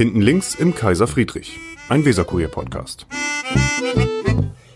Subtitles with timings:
[0.00, 1.58] Hinten links im Kaiser Friedrich,
[1.90, 3.04] ein Weserkurier-Podcast.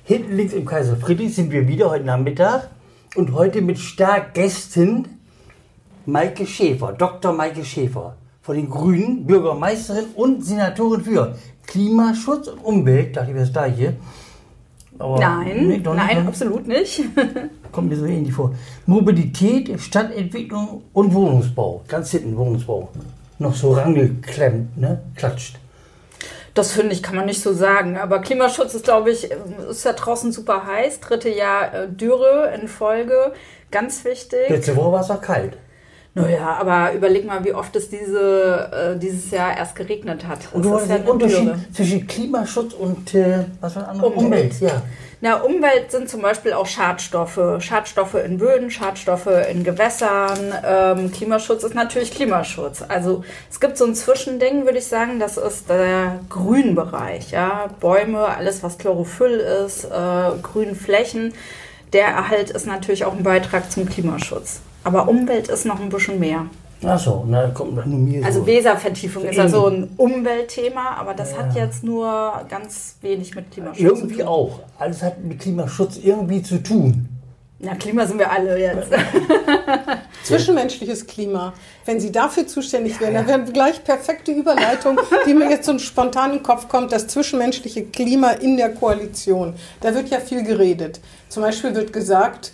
[0.04, 2.68] Hinten links im Kaiser Friedrich sind wir wieder heute Nachmittag
[3.16, 5.08] und heute mit Stargästen
[6.04, 7.32] Maike Schäfer, Dr.
[7.32, 13.16] Maike Schäfer von den Grünen, Bürgermeisterin und Senatorin für Klimaschutz und Umwelt.
[13.16, 13.94] Dachte ich, was da hier?
[14.98, 16.28] Aber nein, nee, nein, nicht.
[16.28, 17.02] absolut nicht.
[17.72, 18.54] Kommt mir so ähnlich vor.
[18.84, 21.82] Mobilität, Stadtentwicklung und Wohnungsbau.
[21.88, 22.90] Ganz hinten Wohnungsbau.
[23.38, 25.02] Noch so rangeklemmt, ne?
[25.16, 25.56] Klatscht.
[26.54, 27.98] Das finde ich, kann man nicht so sagen.
[27.98, 29.28] Aber Klimaschutz ist, glaube ich,
[29.68, 31.00] ist ja draußen super heiß.
[31.00, 33.32] Dritte Jahr äh, Dürre in Folge.
[33.72, 34.48] Ganz wichtig.
[34.48, 35.56] Letzte Woche war es auch kalt.
[36.16, 40.38] Naja, aber überleg mal, wie oft es diese, äh, dieses Jahr erst geregnet hat.
[40.52, 41.58] Und du hast ja den Unterschied Dürre.
[41.74, 43.92] zwischen Klimaschutz und äh, was war?
[43.92, 44.16] Umwelt.
[44.16, 44.82] Umwelt, ja.
[45.24, 47.40] Na, Umwelt sind zum Beispiel auch Schadstoffe.
[47.60, 50.52] Schadstoffe in Böden, Schadstoffe in Gewässern.
[50.62, 52.82] Ähm, Klimaschutz ist natürlich Klimaschutz.
[52.86, 57.30] Also es gibt so ein Zwischending, würde ich sagen, das ist der Grünbereich.
[57.30, 57.70] Ja?
[57.80, 61.32] Bäume, alles was Chlorophyll ist, äh, grüne Flächen.
[61.94, 64.60] Der Erhalt ist natürlich auch ein Beitrag zum Klimaschutz.
[64.82, 66.50] Aber Umwelt ist noch ein bisschen mehr.
[66.86, 68.46] Ach so, na, kommt nur mir Also so.
[68.46, 71.38] Weservertiefung ist ja so ein Umweltthema, aber das ja.
[71.38, 74.10] hat jetzt nur ganz wenig mit Klimaschutz irgendwie zu tun.
[74.10, 74.60] Irgendwie auch.
[74.78, 77.08] Alles hat mit Klimaschutz irgendwie zu tun.
[77.64, 78.88] Na, Klima sind wir alle jetzt.
[80.24, 81.54] Zwischenmenschliches Klima.
[81.86, 86.32] Wenn Sie dafür zuständig wären, dann wäre gleich perfekte Überleitung, die mir jetzt so spontan
[86.32, 89.54] in den Kopf kommt, das zwischenmenschliche Klima in der Koalition.
[89.80, 91.00] Da wird ja viel geredet.
[91.28, 92.52] Zum Beispiel wird gesagt,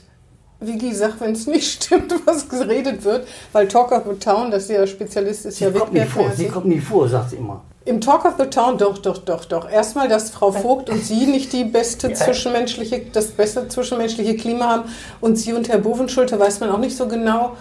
[0.60, 4.68] Vicky sagt, wenn es nicht stimmt, was geredet wird, weil Talk of the Town, das
[4.68, 6.30] ja Spezialist ist, sie ja kommt nie vor.
[6.34, 7.62] Sie kommt nie vor, sagt sie immer.
[7.86, 9.68] Im Talk of the Town, doch, doch, doch, doch.
[9.70, 12.14] Erstmal, dass Frau Vogt und Sie nicht die beste ja.
[12.14, 14.82] zwischenmenschliche, das beste zwischenmenschliche Klima haben
[15.22, 17.56] und Sie und Herr Bovenschulte weiß man auch nicht so genau.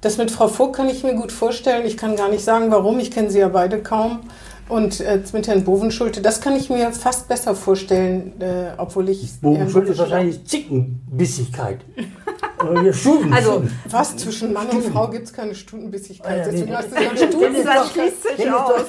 [0.00, 1.86] Das mit Frau Vogt kann ich mir gut vorstellen.
[1.86, 2.98] Ich kann gar nicht sagen, warum.
[2.98, 4.20] Ich kenne sie ja beide kaum.
[4.70, 9.40] Und äh, mit Herrn Bovenschulte, das kann ich mir fast besser vorstellen, äh, obwohl ich.
[9.40, 11.80] Bovenschulte ist wahrscheinlich Zickenbissigkeit.
[13.32, 14.16] also, was?
[14.16, 16.40] Zwischen Mann und Frau gibt es keine Stundenbissigkeit.
[16.40, 17.64] Ah, Deswegen hast du gesagt, Stunden.
[17.64, 18.82] Das schließt sich aus.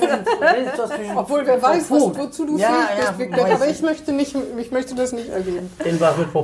[1.16, 2.88] Obwohl, wer weiß, was, wozu du ja,
[3.18, 5.70] fähig bist, ja, Aber ich möchte, nicht, ich möchte das nicht erleben.
[5.84, 6.44] Den war mit Frau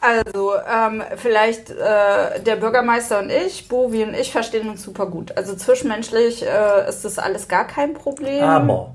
[0.00, 5.36] also, ähm, vielleicht äh, der Bürgermeister und ich, Bovi und ich, verstehen uns super gut.
[5.36, 8.44] Also zwischenmenschlich äh, ist das alles gar kein Problem.
[8.44, 8.94] Aber.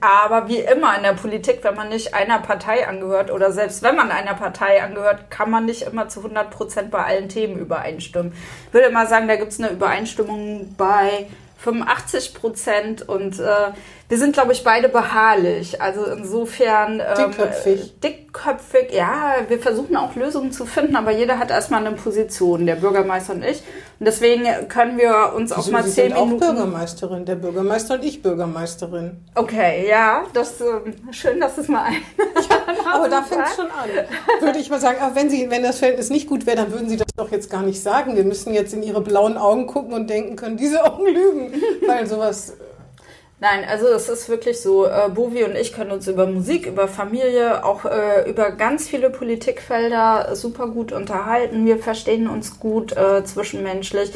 [0.00, 3.96] Aber wie immer in der Politik, wenn man nicht einer Partei angehört oder selbst wenn
[3.96, 8.34] man einer Partei angehört, kann man nicht immer zu 100 Prozent bei allen Themen übereinstimmen.
[8.66, 13.72] Ich würde mal sagen, da gibt es eine Übereinstimmung bei 85 Prozent und äh,
[14.10, 15.80] wir sind, glaube ich, beide beharrlich.
[15.80, 16.98] Also insofern.
[16.98, 18.00] Ähm, dickköpfig.
[18.00, 19.36] Dickköpfig, ja.
[19.46, 23.44] Wir versuchen auch Lösungen zu finden, aber jeder hat erstmal eine Position, der Bürgermeister und
[23.44, 23.62] ich.
[24.00, 26.42] Und deswegen können wir uns auch mal Sie zehn sind Minuten.
[26.42, 29.16] auch Bürgermeisterin, der Bürgermeister und ich Bürgermeisterin.
[29.36, 30.24] Okay, ja.
[30.32, 30.64] Das, äh,
[31.12, 32.02] schön, dass es mal ein.
[32.18, 33.88] ja, aber da fängt es schon an.
[34.40, 36.88] Würde ich mal sagen, aber wenn, Sie, wenn das Verhältnis nicht gut wäre, dann würden
[36.88, 38.16] Sie das doch jetzt gar nicht sagen.
[38.16, 41.62] Wir müssen jetzt in Ihre blauen Augen gucken und denken, können diese Augen lügen?
[41.86, 42.54] Weil sowas
[43.40, 46.88] Nein, also es ist wirklich so, äh, Bovi und ich können uns über Musik, über
[46.88, 51.64] Familie, auch äh, über ganz viele Politikfelder super gut unterhalten.
[51.64, 54.12] Wir verstehen uns gut äh, zwischenmenschlich.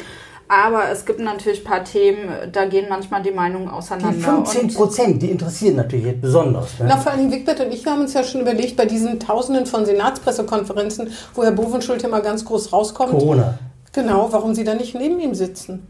[0.47, 4.15] Aber es gibt natürlich ein paar Themen, da gehen manchmal die Meinungen auseinander.
[4.15, 6.77] Die 15 Prozent, die interessieren natürlich jetzt besonders.
[6.77, 6.85] Ne?
[6.87, 9.87] Na, vor allem Wigbert und ich haben uns ja schon überlegt, bei diesen Tausenden von
[9.87, 13.09] Senatspressekonferenzen, wo Herr Bovenschulte immer ganz groß rauskommt.
[13.09, 13.57] Corona.
[13.91, 15.87] Genau, warum Sie da nicht neben ihm sitzen?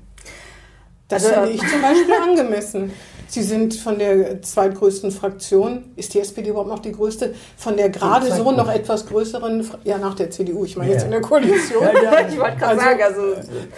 [1.09, 2.94] Das also, finde ich zum Beispiel angemessen.
[3.28, 7.90] Sie sind von der zweitgrößten Fraktion, ist die SPD überhaupt noch die größte, von der
[7.90, 10.96] gerade so noch etwas größeren, ja nach der CDU, ich meine ja.
[10.96, 11.84] jetzt in der Koalition.
[11.84, 12.28] Ja, ja.
[12.28, 13.22] ich wollte gerade also, sagen, also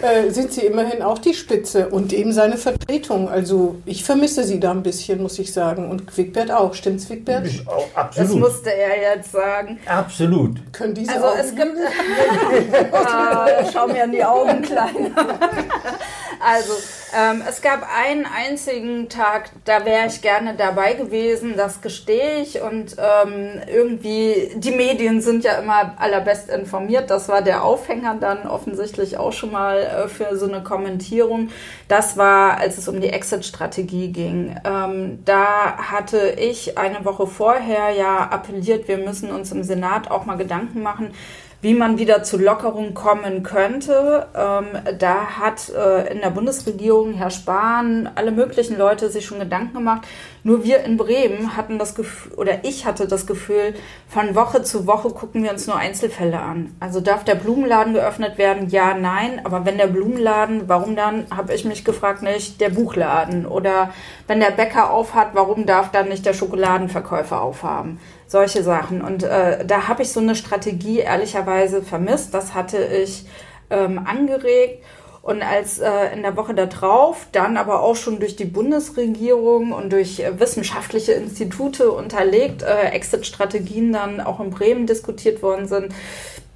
[0.02, 3.28] äh, sind Sie immerhin auch die Spitze und eben seine Vertretung.
[3.28, 5.90] Also ich vermisse Sie da ein bisschen, muss ich sagen.
[5.90, 7.46] Und Quickbert auch, stimmt's Quickbert?
[7.66, 8.30] Auch, absolut.
[8.30, 9.78] Das musste er jetzt sagen.
[9.86, 10.72] Absolut.
[10.72, 11.76] Können diese also Augen es gibt,
[12.92, 15.10] äh, schau mir in die Augen, Kleiner.
[16.40, 16.72] also
[17.16, 22.60] ähm, es gab einen einzigen Tag, da wäre ich gerne dabei gewesen, das gestehe ich.
[22.60, 27.10] Und ähm, irgendwie, die Medien sind ja immer allerbest informiert.
[27.10, 31.50] Das war der Aufhänger dann offensichtlich auch schon mal äh, für so eine Kommentierung.
[31.88, 34.56] Das war, als es um die Exit-Strategie ging.
[34.64, 40.26] Ähm, da hatte ich eine Woche vorher ja appelliert, wir müssen uns im Senat auch
[40.26, 41.14] mal Gedanken machen,
[41.60, 44.26] wie man wieder zu Lockerung kommen könnte.
[44.34, 44.66] Ähm,
[44.98, 50.02] da hat äh, in der Bundesregierung Herr Spahn, alle möglichen Leute sich schon Gedanken gemacht.
[50.44, 53.74] Nur wir in Bremen hatten das Gefühl, oder ich hatte das Gefühl,
[54.08, 56.74] von Woche zu Woche gucken wir uns nur Einzelfälle an.
[56.80, 58.68] Also darf der Blumenladen geöffnet werden?
[58.68, 59.40] Ja, nein.
[59.44, 63.46] Aber wenn der Blumenladen, warum dann, habe ich mich gefragt, nicht der Buchladen?
[63.46, 63.92] Oder
[64.26, 67.98] wenn der Bäcker aufhat, warum darf dann nicht der Schokoladenverkäufer aufhaben?
[68.28, 69.00] solche Sachen.
[69.00, 72.34] Und äh, da habe ich so eine Strategie ehrlicherweise vermisst.
[72.34, 73.26] Das hatte ich
[73.70, 74.84] ähm, angeregt.
[75.22, 79.92] Und als äh, in der Woche darauf dann aber auch schon durch die Bundesregierung und
[79.92, 85.92] durch äh, wissenschaftliche Institute unterlegt äh, Exit-Strategien dann auch in Bremen diskutiert worden sind,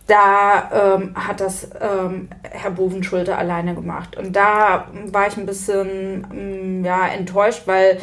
[0.07, 4.17] da ähm, hat das ähm, Herr Bovenschulte alleine gemacht.
[4.17, 7.99] Und da war ich ein bisschen ähm, ja, enttäuscht, weil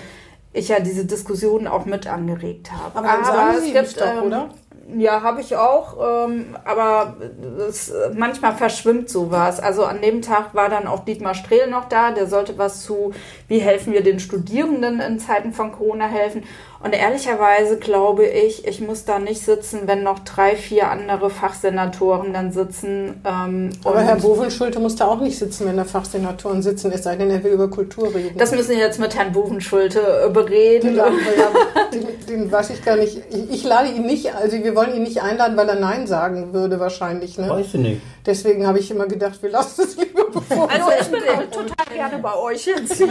[0.54, 2.98] ich ja diese Diskussion auch mit angeregt habe.
[2.98, 4.50] Aber aber es gibt, doch, ähm, oder?
[4.98, 7.18] Ja, habe ich auch, ähm, aber
[7.58, 9.60] das, manchmal verschwimmt sowas.
[9.60, 13.14] Also an dem Tag war dann auch Dietmar Strehl noch da, der sollte was zu,
[13.48, 16.44] wie helfen wir den Studierenden in Zeiten von Corona helfen.
[16.82, 22.32] Und ehrlicherweise glaube ich, ich muss da nicht sitzen, wenn noch drei, vier andere Fachsenatoren
[22.32, 23.22] dann sitzen.
[23.26, 27.18] Ähm, Aber Herr Bovenschulte muss da auch nicht sitzen, wenn da Fachsenatoren sitzen, es sei
[27.18, 28.38] denn, er will über Kultur reden.
[28.38, 30.96] Das müssen wir jetzt mit Herrn Bovenschulte äh, bereden.
[30.96, 33.24] Den, den, den, weiß ich gar nicht.
[33.30, 36.54] Ich, ich, lade ihn nicht, also wir wollen ihn nicht einladen, weil er Nein sagen
[36.54, 37.38] würde wahrscheinlich.
[37.38, 37.50] Ne?
[37.50, 38.02] Weißt du nicht.
[38.26, 41.22] Deswegen habe ich immer gedacht, wir lassen es lieber bevor Also ich bin
[41.52, 43.04] total gerne bei euch jetzt.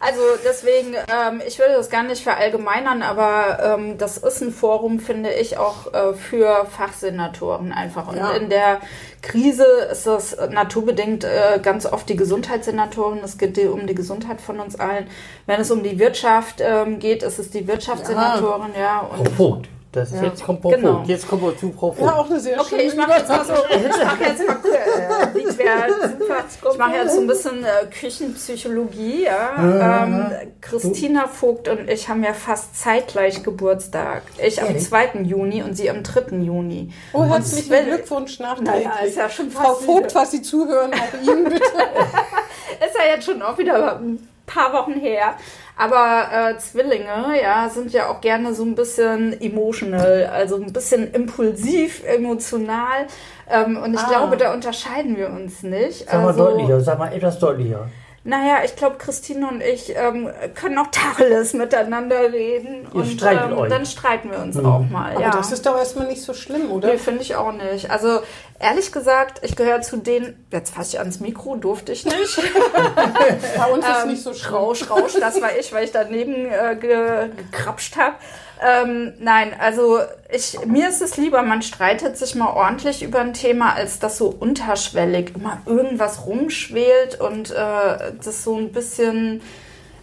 [0.00, 5.00] Also deswegen, ähm, ich würde das gar nicht verallgemeinern, aber ähm, das ist ein Forum,
[5.00, 8.08] finde ich, auch äh, für Fachsenatoren einfach.
[8.08, 8.32] Und ja.
[8.32, 8.80] in der
[9.22, 13.20] Krise ist das naturbedingt äh, ganz oft die Gesundheitssenatoren.
[13.24, 15.06] Es geht um die Gesundheit von uns allen.
[15.46, 18.80] Wenn es um die Wirtschaft ähm, geht, ist es die Wirtschaftssenatoren, ja.
[18.80, 19.68] ja und Punkt.
[19.94, 20.24] Das ist ja.
[20.24, 20.96] jetzt kommt Frau genau.
[20.96, 21.08] Vogt.
[21.08, 22.10] Jetzt kommen wir zu Frau Vogt.
[22.10, 25.38] Ja, auch eine sehr okay, ich mache jetzt mal so, ich mache jetzt mal äh,
[25.38, 29.22] ich mache jetzt so ein bisschen äh, Küchenpsychologie.
[29.22, 30.02] Ja.
[30.04, 34.22] Ähm, Christina Vogt und ich haben ja fast zeitgleich Geburtstag.
[34.44, 35.20] Ich am 2.
[35.22, 36.38] Juni und sie am 3.
[36.38, 36.90] Juni.
[37.12, 38.86] Oh, herzlichen Glückwunsch nachträglich.
[38.86, 41.60] Naja, ist ja schon Frau Vogt, was Sie zuhören, auch Ihnen bitte.
[41.60, 45.34] ist ja jetzt schon auch wieder ein paar Wochen her.
[45.76, 51.12] Aber äh, Zwillinge, ja, sind ja auch gerne so ein bisschen emotional, also ein bisschen
[51.12, 53.06] impulsiv, emotional.
[53.50, 54.08] Ähm, und ich ah.
[54.08, 56.06] glaube, da unterscheiden wir uns nicht.
[56.08, 57.88] Sag mal also, deutlicher, sag mal etwas deutlicher.
[58.26, 62.86] Naja, ich glaube, Christine und ich ähm, können auch Tacheles miteinander reden.
[62.94, 63.68] Ihr und ähm, euch.
[63.68, 64.64] dann streiten wir uns mhm.
[64.64, 65.12] auch mal.
[65.12, 65.30] Aber ja.
[65.30, 66.88] das ist doch erstmal nicht so schlimm, oder?
[66.88, 67.90] Nee, finde ich auch nicht.
[67.90, 68.20] Also
[68.64, 72.16] ehrlich gesagt, ich gehöre zu den, jetzt fasse ich ans Mikro, durfte ich nicht.
[73.56, 74.54] Bei uns ist ähm, nicht so schlimm.
[74.54, 78.16] Rausch, Rausch, das war ich, weil ich daneben äh, ge, gekrapscht habe.
[78.62, 79.98] Ähm, nein, also
[80.32, 84.16] ich, mir ist es lieber, man streitet sich mal ordentlich über ein Thema, als dass
[84.16, 89.42] so unterschwellig immer irgendwas rumschwelt und äh, das so ein bisschen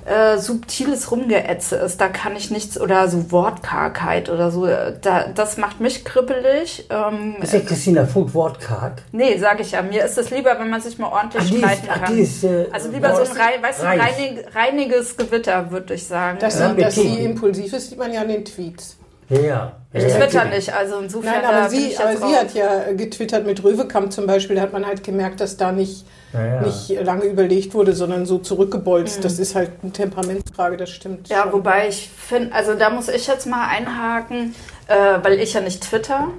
[0.05, 5.57] äh, subtiles Rumgeätze ist, da kann ich nichts, oder so Wortkargheit oder so, da, das
[5.57, 6.87] macht mich kribbelig.
[6.89, 9.03] Ähm, ist ja Christina Vogt wortkarg?
[9.11, 9.81] Nee, sage ich ja.
[9.81, 12.17] Mir ist es lieber, wenn man sich mal ordentlich ach, streiten ist, kann.
[12.17, 16.37] Ist, äh, also lieber so ein rein, weißt du, reinig, reiniges Gewitter, würde ich sagen.
[16.39, 18.97] Das, ja, dass sie impulsiv ist, sieht man ja an den Tweets.
[19.29, 19.77] Ja.
[19.93, 21.41] Ich twitter nicht, also insofern.
[21.41, 24.85] Nein, aber, sie, aber sie hat ja getwittert mit Röwekamp zum Beispiel, da hat man
[24.85, 26.61] halt gemerkt, dass da nicht ja, ja.
[26.61, 29.19] nicht lange überlegt wurde, sondern so zurückgebolzt.
[29.19, 29.23] Mhm.
[29.23, 31.29] Das ist halt eine Temperamentsfrage, das stimmt.
[31.29, 31.53] Ja, schon.
[31.53, 34.55] wobei ich finde, also da muss ich jetzt mal einhaken,
[34.87, 36.29] äh, weil ich ja nicht twitter.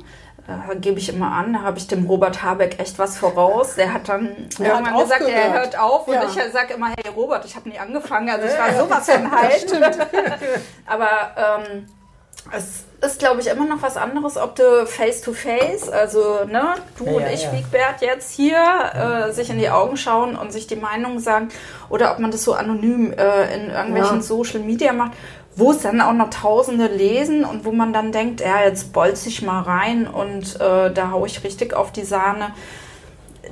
[0.49, 3.77] Äh, gebe ich immer an, da habe ich dem Robert Habeck echt was voraus.
[3.77, 6.21] Der hat dann er irgendwann hat gesagt, er hört auf ja.
[6.23, 9.31] und ich sage immer, hey Robert, ich habe nie angefangen, also ich war sowas von
[9.31, 9.67] halt.
[10.87, 11.87] Aber ähm,
[12.51, 17.13] es ist, glaube ich, immer noch was anderes, ob du face-to-face, also ne, du ja,
[17.13, 17.53] und ich, ja.
[17.53, 18.59] Wiegbert, jetzt hier
[19.29, 21.49] äh, sich in die Augen schauen und sich die Meinung sagen,
[21.89, 24.23] oder ob man das so anonym äh, in irgendwelchen ja.
[24.23, 25.13] Social Media macht,
[25.57, 29.27] wo es dann auch noch Tausende lesen und wo man dann denkt, ja, jetzt bolz
[29.27, 32.53] ich mal rein und äh, da haue ich richtig auf die Sahne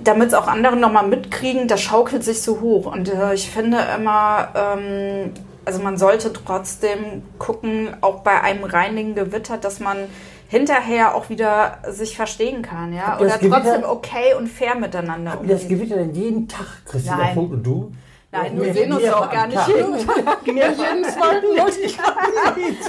[0.03, 2.87] damit es auch andere nochmal mitkriegen, das schaukelt sich so hoch.
[2.87, 5.33] Und äh, ich finde immer, ähm,
[5.65, 10.09] also man sollte trotzdem gucken, auch bei einem reinigen Gewitter, dass man
[10.49, 15.57] hinterher auch wieder sich verstehen kann, ja, oder trotzdem okay und fair miteinander umgehen.
[15.57, 17.35] Das Gewitter denn jeden Tag, Christina Nein.
[17.35, 17.93] Funk und du?
[18.33, 20.47] Nein, wir sehen uns auch gar nicht jeden Tag.
[20.47, 21.55] jeden zweiten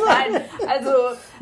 [0.05, 0.91] Nein, also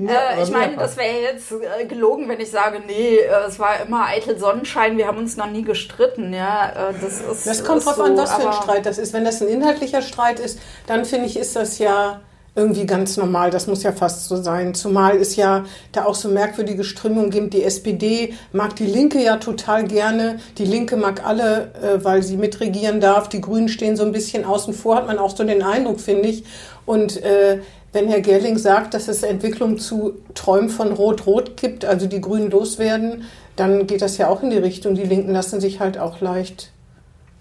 [0.07, 3.81] äh, ich meine, das wäre jetzt äh, gelogen, wenn ich sage, nee, äh, es war
[3.81, 6.33] immer eitel Sonnenschein, wir haben uns noch nie gestritten.
[6.33, 7.45] Ja, äh, das ist.
[7.45, 9.11] Das kommt drauf so, an, was für ein Streit das ist.
[9.11, 12.21] Wenn das ein inhaltlicher Streit ist, dann finde ich, ist das ja
[12.55, 13.51] irgendwie ganz normal.
[13.51, 14.73] Das muss ja fast so sein.
[14.73, 17.53] Zumal es ja da auch so merkwürdige Strömungen gibt.
[17.53, 20.39] Die SPD mag die Linke ja total gerne.
[20.57, 23.29] Die Linke mag alle, äh, weil sie mitregieren darf.
[23.29, 26.29] Die Grünen stehen so ein bisschen außen vor, hat man auch so den Eindruck, finde
[26.29, 26.43] ich.
[26.85, 27.59] Und äh,
[27.91, 32.51] wenn Herr Gerling sagt, dass es Entwicklung zu Träumen von Rot-Rot gibt, also die Grünen
[32.51, 33.23] loswerden,
[33.55, 34.95] dann geht das ja auch in die Richtung.
[34.95, 36.71] Die Linken lassen sich halt auch leicht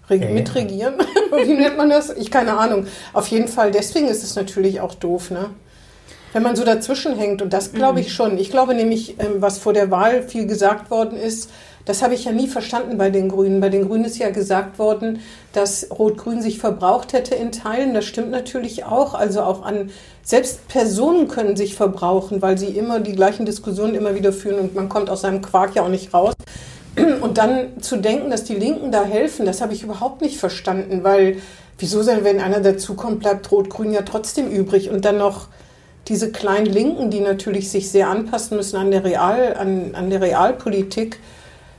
[0.09, 0.95] ja, mitregieren.
[1.31, 2.09] Wie nennt man das?
[2.09, 2.87] Ich keine Ahnung.
[3.13, 5.51] Auf jeden Fall, deswegen ist es natürlich auch doof, ne?
[6.31, 8.11] Wenn man so dazwischen hängt, und das glaube ich mhm.
[8.11, 8.37] schon.
[8.37, 11.49] Ich glaube nämlich, ähm, was vor der Wahl viel gesagt worden ist,
[11.85, 13.61] das habe ich ja nie verstanden bei den Grünen.
[13.61, 15.21] Bei den Grünen ist ja gesagt worden,
[15.53, 17.95] dass Rot-Grün sich verbraucht hätte in Teilen.
[17.95, 19.15] Das stimmt natürlich auch.
[19.15, 19.89] Also auch an,
[20.21, 24.75] selbst Personen können sich verbrauchen, weil sie immer die gleichen Diskussionen immer wieder führen und
[24.75, 26.35] man kommt aus seinem Quark ja auch nicht raus.
[27.21, 31.03] Und dann zu denken, dass die Linken da helfen, das habe ich überhaupt nicht verstanden,
[31.03, 31.37] weil
[31.77, 35.47] wieso soll, wenn einer dazukommt, bleibt Rot-Grün ja trotzdem übrig und dann noch
[36.07, 40.21] diese kleinen Linken, die natürlich sich sehr anpassen müssen an der, Real, an, an der
[40.21, 41.19] Realpolitik.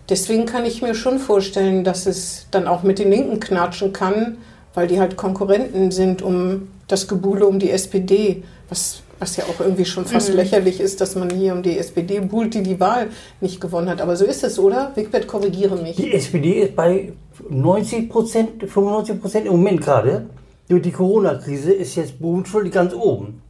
[0.08, 4.38] Deswegen kann ich mir schon vorstellen, dass es dann auch mit den Linken knatschen kann,
[4.74, 9.60] weil die halt Konkurrenten sind um das Gebuhle um die SPD, was was ja auch
[9.60, 10.36] irgendwie schon fast mhm.
[10.36, 13.10] lächerlich ist, dass man hier um die SPD buhlt, die die Wahl
[13.40, 14.00] nicht gewonnen hat.
[14.00, 14.92] Aber so ist es, oder?
[14.94, 15.96] Wigbert, korrigiere mich.
[15.96, 17.12] Die SPD ist bei
[17.48, 20.26] 90 Prozent, 95 Prozent im Moment gerade.
[20.68, 23.42] Durch die Corona-Krise ist jetzt Bodenschuld ganz oben.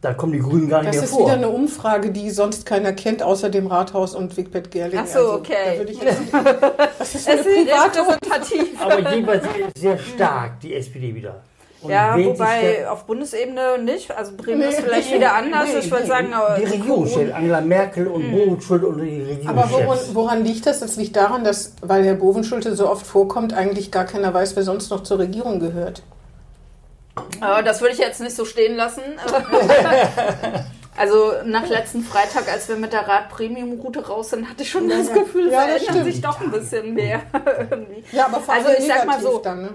[0.00, 1.26] Da kommen die Grünen gar nicht das mehr vor.
[1.26, 5.00] Das ist wieder eine Umfrage, die sonst keiner kennt, außer dem Rathaus und Wigbert Gerling.
[5.02, 5.72] Ach so, also, okay.
[5.72, 6.20] Da würde ich jetzt,
[6.98, 8.00] das ist eine private
[8.78, 9.44] Aber jedenfalls
[9.76, 11.42] sehr stark, die SPD wieder.
[11.80, 14.10] Und ja, wobei auf Bundesebene nicht.
[14.10, 15.68] Also Bremen nee, ist vielleicht nee, wieder anders.
[15.72, 18.32] Nee, ich würde sagen, die Regierung steht Angela Merkel und mhm.
[18.32, 19.48] Bovenschulte und die Regierung.
[19.48, 20.80] Aber woran, woran, liegt das?
[20.80, 24.64] Das liegt daran, dass, weil Herr Bovenschulte so oft vorkommt, eigentlich gar keiner weiß, wer
[24.64, 26.02] sonst noch zur Regierung gehört.
[27.40, 29.02] Aber das würde ich jetzt nicht so stehen lassen.
[30.98, 35.12] Also nach letzten Freitag, als wir mit der Rad-Premium-Route raus sind, hatte ich schon das
[35.12, 36.04] Gefühl, es ja, verändert stimmt.
[36.04, 37.22] sich doch ein bisschen mehr.
[37.70, 38.02] irgendwie.
[38.10, 39.68] Ja, aber vor allem also ich sag mal so, dann, ne?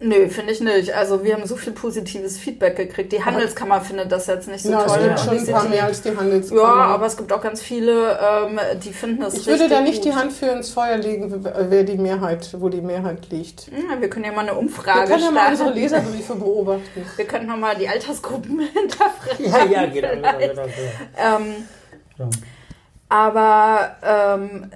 [0.00, 0.94] Nö, finde ich nicht.
[0.94, 3.12] Also wir haben so viel positives Feedback gekriegt.
[3.12, 4.98] Die Handelskammer findet das jetzt nicht so ja, toll.
[4.98, 6.62] Es gibt schon ein paar mehr als die Handelskammer.
[6.62, 10.02] Ja, aber es gibt auch ganz viele, ähm, die finden das Ich würde da nicht
[10.02, 10.04] gut.
[10.04, 13.68] die Hand für ins Feuer legen, wer die Mehrheit, wo die Mehrheit liegt.
[13.68, 17.06] Ja, wir können ja mal eine Umfrage Wir können ja mal unsere Leserbriefe beobachten.
[17.16, 19.44] Wir können noch mal die Altersgruppen hinterfragen.
[19.44, 20.08] Ja, ja, genau.
[20.10, 20.68] genau, genau, genau.
[21.16, 21.54] Ähm,
[22.18, 22.30] ja.
[23.08, 24.70] Aber ähm,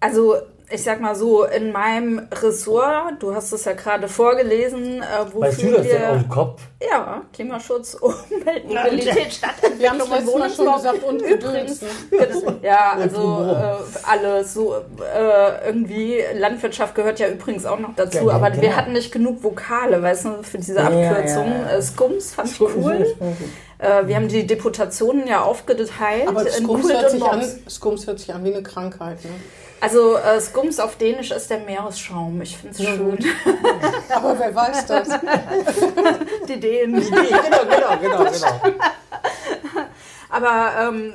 [0.00, 0.36] also
[0.70, 5.40] ich sag mal so, in meinem Ressort, du hast es ja gerade vorgelesen, äh, wofür
[5.40, 6.62] weißt du das wir, dem Kopf?
[6.80, 11.80] Ja, Klimaschutz, Umwelt, Mobilität, Stadtentwicklung, Wir haben es letztes Mal schon gesagt und übrigens.
[12.62, 18.34] ja, also äh, alles so äh, irgendwie Landwirtschaft gehört ja übrigens auch noch dazu, ja,
[18.34, 18.62] aber genau.
[18.62, 21.52] wir hatten nicht genug Vokale, weißt du, für diese Abkürzung.
[21.52, 23.06] Ja, ja, Skums fand ich cool.
[23.78, 26.26] Äh, wir haben die Deputationen ja aufgeteilt.
[26.26, 29.22] Aber Skums hört, sich an, Skums hört sich an wie eine Krankheit.
[29.24, 29.30] Ne?
[29.84, 32.40] Also äh, Skums auf Dänisch ist der Meeresschaum.
[32.40, 33.18] Ich finde es ja, schön.
[34.14, 35.08] Aber wer weiß das?
[36.48, 37.02] Die Dänen.
[37.02, 38.78] Die Dänen, genau, genau, genau, genau.
[40.30, 41.12] Aber ähm,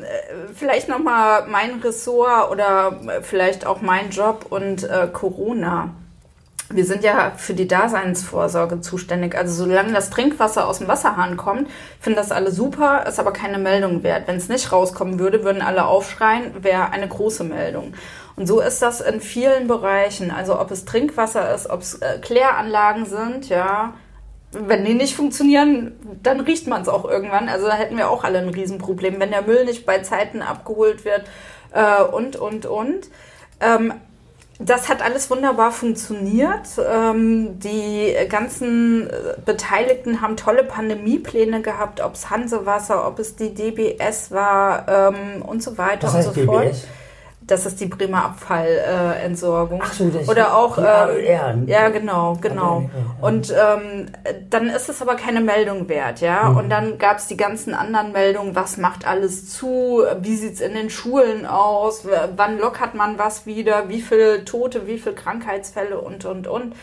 [0.53, 5.89] vielleicht nochmal mein Ressort oder vielleicht auch mein Job und äh, Corona.
[6.71, 9.35] Wir sind ja für die Daseinsvorsorge zuständig.
[9.35, 11.67] Also solange das Trinkwasser aus dem Wasserhahn kommt,
[11.99, 14.27] finden das alle super, ist aber keine Meldung wert.
[14.27, 17.95] Wenn es nicht rauskommen würde, würden alle aufschreien, wäre eine große Meldung.
[18.39, 20.31] Und so ist das in vielen Bereichen.
[20.31, 23.95] Also ob es Trinkwasser ist, ob es äh, Kläranlagen sind, ja.
[24.53, 25.91] Wenn die nicht funktionieren,
[26.23, 27.49] dann riecht man es auch irgendwann.
[27.49, 31.03] Also da hätten wir auch alle ein Riesenproblem, wenn der Müll nicht bei Zeiten abgeholt
[31.03, 31.23] wird
[31.73, 33.09] äh, und, und, und.
[33.59, 33.93] Ähm,
[34.57, 36.67] das hat alles wunderbar funktioniert.
[36.79, 39.09] Ähm, die ganzen
[39.45, 45.61] Beteiligten haben tolle Pandemiepläne gehabt, ob es Hansewasser, ob es die DBS war ähm, und
[45.61, 46.73] so weiter Was heißt und so fort.
[47.49, 49.81] Das ist die Bremer Abfallentsorgung.
[49.83, 50.75] Ach so, das Oder auch.
[50.75, 50.83] Die.
[50.83, 52.89] Ähm, ja, genau, genau.
[53.21, 54.05] Und ähm,
[54.51, 56.43] dann ist es aber keine Meldung wert, ja.
[56.43, 56.57] Mhm.
[56.57, 60.75] Und dann gab es die ganzen anderen Meldungen, was macht alles zu, wie sieht's in
[60.75, 66.25] den Schulen aus, wann lockert man was wieder, wie viele Tote, wie viele Krankheitsfälle und
[66.25, 66.75] und und.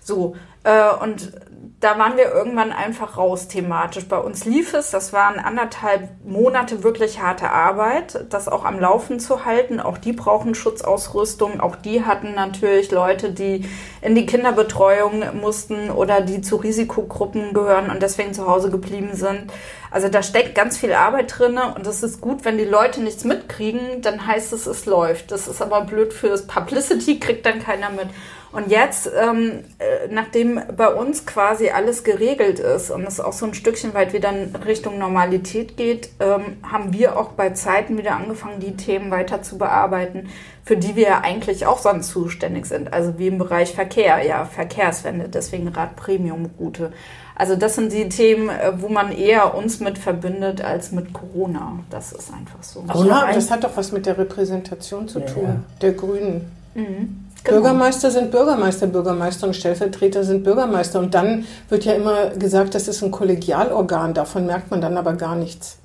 [0.00, 0.36] So.
[0.62, 1.32] Äh, und
[1.80, 4.06] da waren wir irgendwann einfach raus thematisch.
[4.08, 9.20] Bei uns lief es, das waren anderthalb Monate wirklich harte Arbeit, das auch am Laufen
[9.20, 9.80] zu halten.
[9.80, 11.60] Auch die brauchen Schutzausrüstung.
[11.60, 13.68] Auch die hatten natürlich Leute, die
[14.00, 19.52] in die Kinderbetreuung mussten oder die zu Risikogruppen gehören und deswegen zu Hause geblieben sind.
[19.90, 23.22] Also da steckt ganz viel Arbeit drin und es ist gut, wenn die Leute nichts
[23.22, 25.30] mitkriegen, dann heißt es, es läuft.
[25.30, 28.08] Das ist aber blöd fürs Publicity, kriegt dann keiner mit.
[28.54, 33.46] Und jetzt, ähm, äh, nachdem bei uns quasi alles geregelt ist und es auch so
[33.46, 38.12] ein Stückchen weit wieder in Richtung Normalität geht, ähm, haben wir auch bei Zeiten wieder
[38.12, 40.28] angefangen, die Themen weiter zu bearbeiten,
[40.64, 42.92] für die wir ja eigentlich auch sonst zuständig sind.
[42.92, 46.92] Also wie im Bereich Verkehr, ja, Verkehrswende, deswegen Rad-Premium-Route.
[47.34, 51.80] Also das sind die Themen, äh, wo man eher uns mit verbindet als mit Corona.
[51.90, 52.84] Das ist einfach so.
[53.04, 55.56] Ja, das hat doch was mit der Repräsentation zu tun, ja.
[55.80, 56.52] der Grünen.
[56.74, 57.24] Mhm.
[57.44, 57.58] Genau.
[57.58, 60.98] Bürgermeister sind Bürgermeister, Bürgermeister und Stellvertreter sind Bürgermeister.
[60.98, 64.14] Und dann wird ja immer gesagt, das ist ein Kollegialorgan.
[64.14, 65.76] Davon merkt man dann aber gar nichts.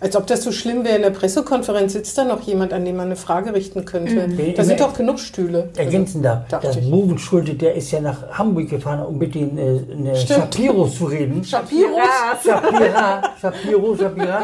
[0.00, 0.96] Als ob das so schlimm wäre.
[0.96, 4.26] In der Pressekonferenz sitzt da noch jemand, an dem man eine Frage richten könnte.
[4.26, 4.54] Mhm.
[4.56, 5.68] Da sind doch genug Stühle.
[5.76, 6.44] Ergänzen da.
[6.48, 11.44] Das Bubenschulde, der ist ja nach Hamburg gefahren, um mit den äh, Shapiro zu reden.
[11.44, 11.98] Shapiro?
[12.42, 14.40] Shapira, Shapiro, Shapira.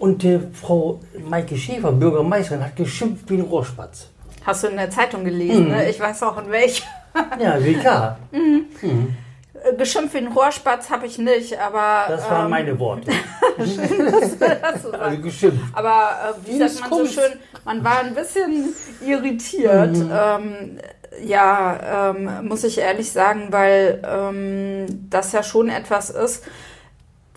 [0.00, 0.98] Und äh, Frau
[1.28, 4.08] Maike Schäfer, Bürgermeisterin, hat geschimpft wie ein Rohrspatz.
[4.44, 5.70] Hast du in der Zeitung gelesen, mhm.
[5.70, 5.90] ne?
[5.90, 6.84] Ich weiß auch in welcher.
[7.38, 8.16] Ja, WK.
[8.32, 8.66] Mhm.
[8.82, 9.16] Mhm.
[9.76, 12.04] Geschimpft wie ein Rohrspatz habe ich nicht, aber.
[12.08, 13.10] Das waren ähm, meine Worte.
[13.58, 15.64] schön, dass du das so also geschimpft.
[15.74, 17.32] Aber äh, wie sagt man so schön,
[17.64, 19.96] man war ein bisschen irritiert.
[19.96, 20.10] Mhm.
[20.12, 20.78] Ähm,
[21.22, 26.44] ja, ähm, muss ich ehrlich sagen, weil ähm, das ja schon etwas ist,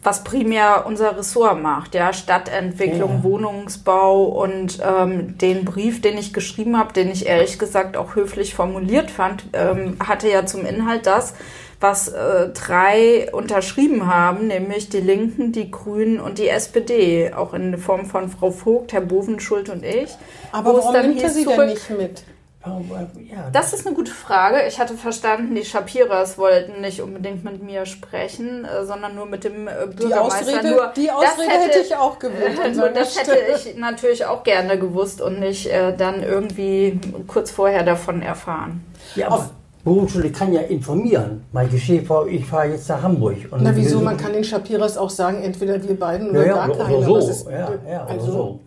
[0.04, 3.24] was primär unser Ressort macht, ja, Stadtentwicklung, ja.
[3.24, 8.54] Wohnungsbau und ähm, den Brief, den ich geschrieben habe, den ich ehrlich gesagt auch höflich
[8.54, 11.34] formuliert fand, ähm, hatte ja zum Inhalt das,
[11.80, 17.78] was äh, drei unterschrieben haben, nämlich die Linken, die Grünen und die SPD, auch in
[17.78, 20.10] Form von Frau Vogt, Herr Bovenschuld und ich.
[20.52, 22.24] Aber warum nimmt er sie denn nicht mit?
[22.66, 24.66] Ja, das ist eine gute Frage.
[24.68, 29.44] Ich hatte verstanden, die Shapiras wollten nicht unbedingt mit mir sprechen, äh, sondern nur mit
[29.44, 30.46] dem äh, Bürgermeister.
[30.46, 32.60] Die Ausrede, nur, die Ausrede hätte, hätte, ich auch gewusst.
[32.64, 33.42] Äh, nur das Stelle.
[33.42, 38.86] hätte ich natürlich auch gerne gewusst und nicht äh, dann irgendwie kurz vorher davon erfahren.
[39.16, 39.50] Ja, aber
[39.84, 41.44] Berufsschule kann ja informieren.
[41.52, 43.38] Maike Schäfer, ich fahre jetzt nach Hamburg.
[43.58, 44.00] Na wieso?
[44.00, 47.02] Man kann den Shapiras auch sagen, entweder wir beiden oder ja, gar keiner.
[47.04, 47.50] So.
[47.50, 48.60] Ja, ja, also, so.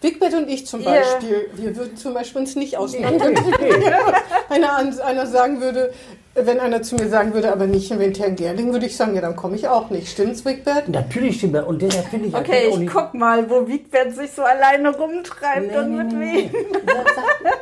[0.00, 1.46] Wigbert und ich zum Beispiel, yeah.
[1.54, 3.82] wir würden zum Beispiel uns nicht auseinandergehen.
[4.48, 5.92] einer, einer sagen würde,
[6.36, 9.22] wenn einer zu mir sagen würde, aber nicht wenn Herrn Gerling, würde ich sagen, ja,
[9.22, 10.08] dann komme ich auch nicht.
[10.08, 10.88] Stimmt's, Wigbert?
[10.88, 11.64] Natürlich stimmt das.
[11.64, 15.78] Und deshalb finde ich Okay, ich guck mal, wo Wigbert sich so alleine rumtreibt nee,
[15.78, 16.50] und mit nee.
[16.52, 16.66] wem.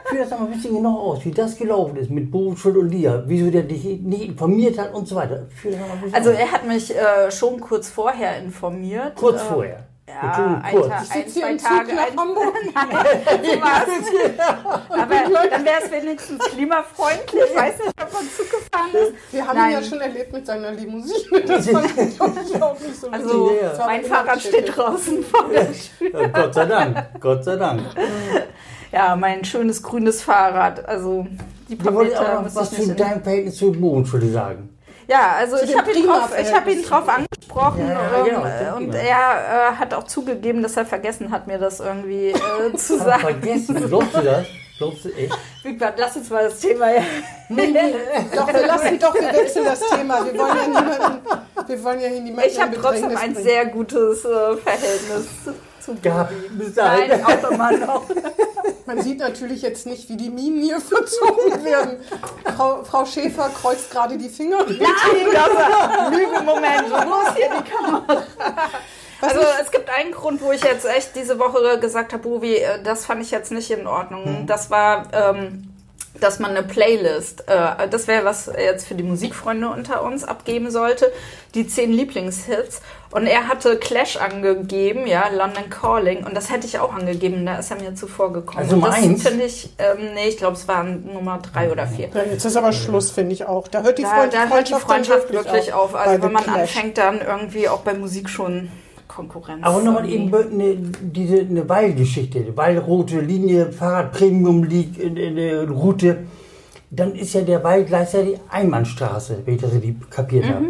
[0.07, 3.23] Führ das mal ein bisschen genau aus, wie das gelaufen ist mit Berufsschuld und Lia,
[3.27, 5.47] wieso der dich nicht informiert hat und so weiter.
[6.13, 9.15] also er hat mich äh, schon kurz vorher informiert.
[9.15, 9.87] Kurz äh, vorher.
[10.07, 11.93] Ja, ein, Ta ein zwei Tage.
[11.93, 12.15] Ein.
[12.15, 12.15] Nein,
[14.91, 15.15] Aber
[15.51, 17.43] dann wäre es wenigstens klimafreundlich.
[17.51, 19.33] Ich weiß nicht, ob man Zug gefahren ist.
[19.33, 19.71] Wir haben Nein.
[19.71, 21.41] ihn ja schon erlebt mit seiner Limousine.
[21.47, 26.29] Das fand ich auch nicht so Also, mein Fahrrad steht draußen vor der Tür.
[26.29, 27.21] Gott sei Dank.
[27.21, 27.81] Gott sei Dank.
[28.93, 30.87] Ja, mein schönes grünes Fahrrad.
[30.87, 31.27] Also,
[31.69, 32.45] die paar Meter.
[32.53, 34.74] Was zu deinem Verhältnis zur Mondschule sagen?
[35.07, 39.73] Ja, also ich habe ihn, drauf, hab ihn drauf angesprochen ja, ja, ähm, und er
[39.73, 43.21] äh, hat auch zugegeben, dass er vergessen hat, mir das irgendwie äh, zu sagen.
[43.21, 43.87] Vergessen?
[43.89, 44.47] Glaubst du das?
[44.79, 45.39] Glaubst du echt?
[45.63, 46.91] Wigbert, lass uns mal das Thema.
[46.93, 47.03] Ja.
[47.49, 47.95] Nee, nee,
[48.35, 50.25] doch, wir lassen doch, wir wechseln das Thema.
[50.25, 54.57] Wir wollen ja niemanden, wir wollen ja niemanden Ich habe trotzdem ein sehr gutes äh,
[54.57, 55.27] Verhältnis
[55.85, 56.35] zu Gabi.
[56.75, 58.05] Nein, auch immer noch.
[58.87, 61.99] Man sieht natürlich jetzt nicht, wie die Minen hier verzogen werden.
[62.57, 64.59] Frau, Frau Schäfer kreuzt gerade die Finger.
[64.67, 64.79] Nein,
[65.33, 66.91] das Lügenmoment.
[66.91, 68.23] Wo ist hier die Kamera?
[69.21, 73.07] also es gibt einen Grund, wo ich jetzt echt diese Woche gesagt habe, Bovi, das
[73.07, 74.43] fand ich jetzt nicht in Ordnung.
[74.43, 74.47] Mhm.
[74.47, 75.05] Das war...
[75.13, 75.74] Ähm,
[76.21, 80.71] dass man eine Playlist, äh, das wäre was jetzt für die Musikfreunde unter uns abgeben
[80.71, 81.13] sollte,
[81.55, 82.83] die zehn Lieblingshits.
[83.11, 87.59] Und er hatte Clash angegeben, ja, London Calling, und das hätte ich auch angegeben, da
[87.59, 88.59] ist er mir zuvor gekommen.
[88.59, 92.09] Also Nummer das finde ich, ähm, nee, ich glaube, es waren Nummer drei oder vier.
[92.13, 93.69] Ja, jetzt ist aber Schluss, finde ich auch.
[93.69, 95.95] Da hört die, da, Freund da hört die Freundschaft wirklich auf.
[95.95, 96.01] auf.
[96.01, 96.77] Also wenn man Clash.
[96.77, 98.71] anfängt, dann irgendwie auch bei Musik schon
[99.15, 99.65] Konkurrenz.
[99.65, 102.45] Aber nochmal eben eine, diese eine Weilgeschichte,
[103.21, 106.25] Linie, Fahrrad Premium liegt in, in der Route,
[106.91, 110.51] dann ist ja der Weil gleichzeitig Einbahnstraße, wenn ich das richtig kapiert mhm.
[110.51, 110.67] habe.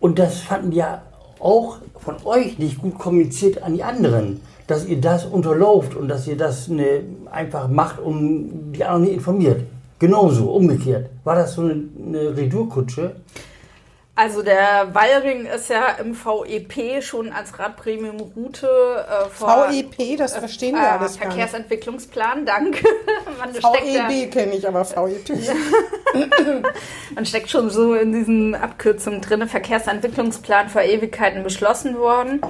[0.00, 1.02] Und das fanden ja
[1.38, 6.26] auch von euch nicht gut kommuniziert an die anderen, dass ihr das unterlauft und dass
[6.26, 9.60] ihr das eine, einfach macht und die anderen nicht informiert.
[9.98, 11.10] Genauso, umgekehrt.
[11.22, 13.16] War das so eine, eine Retourkutsche?
[14.22, 19.68] Also der Wallring ist ja im VEP schon als Radpremium-Route äh, vor...
[19.68, 22.84] VEP, das verstehen wir äh, alles Verkehrsentwicklungsplan, danke.
[23.52, 25.28] VEB kenne ich, aber VEP.
[27.16, 29.48] Man steckt schon so in diesen Abkürzungen drin.
[29.48, 32.42] Verkehrsentwicklungsplan vor Ewigkeiten beschlossen worden.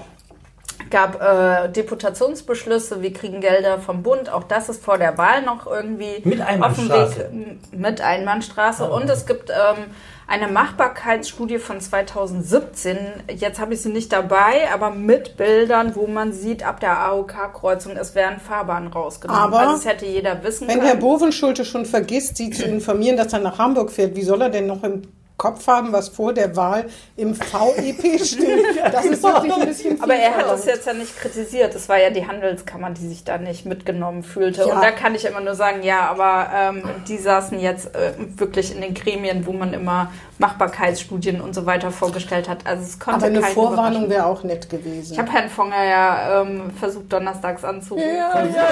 [0.90, 5.66] gab äh, Deputationsbeschlüsse, wir kriegen Gelder vom Bund, auch das ist vor der Wahl noch
[5.66, 7.30] irgendwie Mit auf dem Einbahnstraße.
[7.32, 8.90] Weg mit Einbahnstraße.
[8.90, 9.86] Und es gibt ähm,
[10.32, 12.96] eine Machbarkeitsstudie von 2017,
[13.36, 17.98] jetzt habe ich sie nicht dabei, aber mit Bildern, wo man sieht, ab der AOK-Kreuzung,
[17.98, 19.42] es werden Fahrbahnen rausgenommen.
[19.42, 20.86] Aber also das hätte jeder wissen Wenn können.
[20.86, 24.48] Herr Bovenschulte schon vergisst, Sie zu informieren, dass er nach Hamburg fährt, wie soll er
[24.48, 25.02] denn noch im
[25.42, 28.64] Kopf haben, was vor der Wahl im VEP steht?
[28.92, 31.74] Das ist wirklich ein bisschen viel Aber er hat das jetzt ja nicht kritisiert.
[31.74, 34.60] Es war ja die Handelskammer, die sich da nicht mitgenommen fühlte.
[34.60, 34.72] Ja.
[34.72, 38.72] Und da kann ich immer nur sagen, ja, aber ähm, die saßen jetzt äh, wirklich
[38.72, 42.66] in den Gremien, wo man immer Machbarkeitsstudien und so weiter vorgestellt hat.
[42.66, 45.12] Also es konnte Aber eine Vorwarnung wäre auch nett gewesen.
[45.12, 48.08] Ich habe Herrn Fonger ja ähm, versucht, donnerstags anzurufen.
[48.08, 48.64] ja, ja,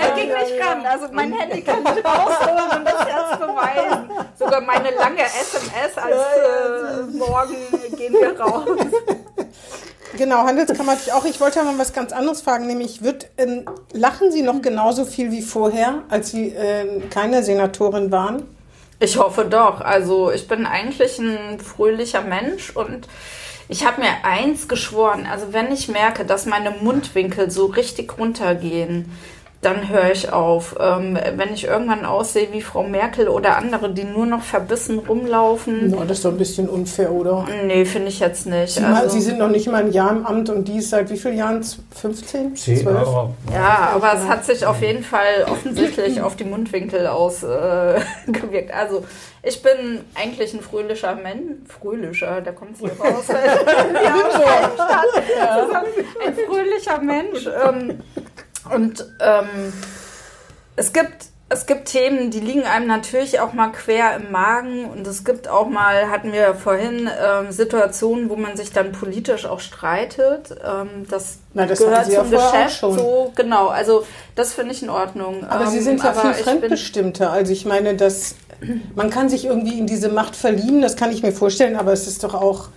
[0.00, 0.84] er ging nicht ran.
[0.86, 4.10] Also mein Handy kann ich rausholen und das jetzt beweisen.
[4.38, 7.56] Sogar meine lange SMS als äh, morgen
[7.96, 8.66] gehen wir raus.
[10.16, 11.26] Genau, Handelskammer hatte ich auch.
[11.26, 15.30] Ich wollte aber was ganz anderes fragen, nämlich wird, ähm, lachen Sie noch genauso viel
[15.30, 18.55] wie vorher, als Sie ähm, keine Senatorin waren?
[18.98, 19.80] Ich hoffe doch.
[19.80, 23.06] Also ich bin eigentlich ein fröhlicher Mensch und
[23.68, 25.26] ich habe mir eins geschworen.
[25.26, 29.10] Also wenn ich merke, dass meine Mundwinkel so richtig runtergehen,
[29.66, 30.76] dann höre ich auf.
[30.78, 35.90] Ähm, wenn ich irgendwann aussehe wie Frau Merkel oder andere, die nur noch verbissen rumlaufen,
[35.90, 37.44] No, das ist doch ein bisschen unfair, oder?
[37.64, 38.74] nee, finde ich jetzt nicht.
[38.74, 41.10] Sie, Also, Sie sind noch nicht mal ein Jahr im Amt und die ist seit
[41.10, 41.64] wie vielen Jahren?
[41.94, 42.54] 15?
[42.56, 42.96] Zehn, 12?
[42.96, 48.70] aber- ja, aber es hat sich auf jeden Fall offensichtlich auf die Mundwinkel ausgewirkt.
[48.70, 49.04] Äh, also
[49.42, 51.56] ich bin eigentlich ein fröhlicher Mensch.
[51.68, 53.24] Fröhlicher, da kommt es hier raus.
[53.28, 53.36] ja,
[56.26, 57.46] ein fröhlicher Mensch.
[57.46, 58.00] Ähm,
[58.74, 59.72] und ähm,
[60.76, 65.06] es gibt es gibt Themen, die liegen einem natürlich auch mal quer im Magen und
[65.06, 69.60] es gibt auch mal, hatten wir vorhin, ähm, Situationen, wo man sich dann politisch auch
[69.60, 70.50] streitet.
[70.50, 73.68] Ähm, das Na, das gehört Sie ja zum auch Geschäft so, genau.
[73.68, 75.44] Also das finde ich in Ordnung.
[75.48, 77.30] Aber Sie Ähm, sind ja viel fremdbestimmter.
[77.30, 78.34] Also ich meine, dass
[78.96, 82.08] man kann sich irgendwie in diese Macht verlieben, das kann ich mir vorstellen, aber es
[82.08, 82.70] ist doch auch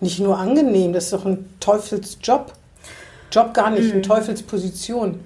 [0.00, 2.52] nicht nur angenehm, das ist doch ein Teufelsjob.
[3.32, 3.92] Job gar nicht, Mhm.
[3.94, 5.18] eine Teufelsposition.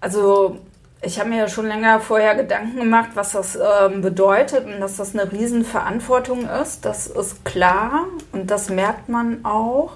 [0.00, 0.58] Also
[1.00, 4.96] ich habe mir ja schon länger vorher Gedanken gemacht, was das ähm, bedeutet und dass
[4.96, 6.84] das eine Riesenverantwortung ist.
[6.84, 9.92] Das ist klar und das merkt man auch.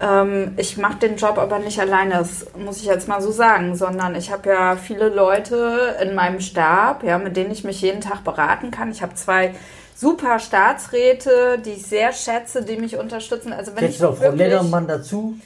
[0.00, 3.76] Ähm, ich mache den Job aber nicht alleine, das muss ich jetzt mal so sagen,
[3.76, 8.00] sondern ich habe ja viele Leute in meinem Stab, ja, mit denen ich mich jeden
[8.00, 8.90] Tag beraten kann.
[8.90, 9.54] Ich habe zwei
[9.94, 13.52] super Staatsräte, die ich sehr schätze, die mich unterstützen.
[13.52, 15.36] Also wenn Jetzt ich noch Frau Ledermann dazu.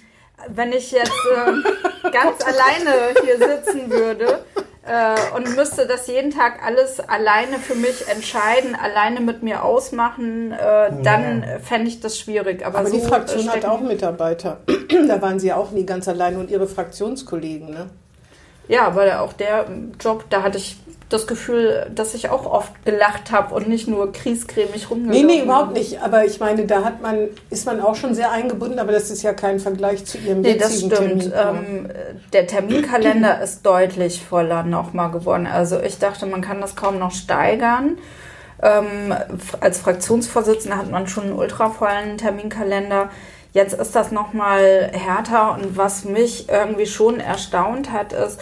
[0.49, 1.65] Wenn ich jetzt ähm,
[2.13, 4.39] ganz alleine hier sitzen würde
[4.87, 10.53] äh, und müsste das jeden Tag alles alleine für mich entscheiden, alleine mit mir ausmachen,
[10.53, 12.65] äh, dann fände ich das schwierig.
[12.65, 14.61] Aber, Aber so die Fraktion äh, hat stecken- auch Mitarbeiter.
[15.09, 17.91] da waren Sie ja auch nie ganz alleine und Ihre Fraktionskollegen, ne?
[18.69, 19.67] Ja, aber auch der
[20.01, 20.77] Job, da hatte ich
[21.09, 25.41] das Gefühl, dass ich auch oft gelacht habe und nicht nur kriescremig Nee, rumgelaufen nee,
[25.43, 25.83] überhaupt bin.
[25.83, 26.03] nicht.
[26.03, 29.23] Aber ich meine, da hat man, ist man auch schon sehr eingebunden, aber das ist
[29.23, 31.33] ja kein Vergleich zu Ihrem Nee, das stimmt.
[31.35, 31.89] Ähm,
[32.35, 35.47] der Terminkalender ist deutlich voller nochmal geworden.
[35.47, 37.97] Also ich dachte, man kann das kaum noch steigern.
[38.63, 39.15] Ähm,
[39.61, 43.09] als Fraktionsvorsitzender hat man schon einen ultravollen Terminkalender.
[43.53, 48.41] Jetzt ist das nochmal härter und was mich irgendwie schon erstaunt hat, ist,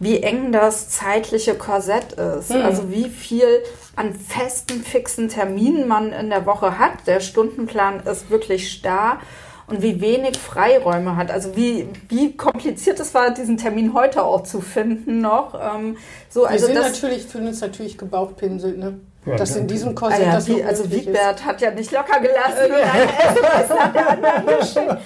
[0.00, 2.52] wie eng das zeitliche Korsett ist.
[2.52, 3.62] Also wie viel
[3.96, 7.06] an festen, fixen Terminen man in der Woche hat.
[7.06, 9.18] Der Stundenplan ist wirklich starr
[9.66, 11.30] und wie wenig Freiräume hat.
[11.30, 15.54] Also wie, wie kompliziert es war, diesen Termin heute auch zu finden noch.
[15.54, 15.96] Ähm,
[16.28, 19.00] so, Wir also sind das, natürlich, fühlen uns natürlich gebauchpinselt, ne?
[19.26, 20.90] Ja, Dass in diesem Ah Korsett ja, das wie, also.
[20.90, 24.96] Wiegbert hat ja nicht locker gelassen und eine SMS nach der anderen geschickt.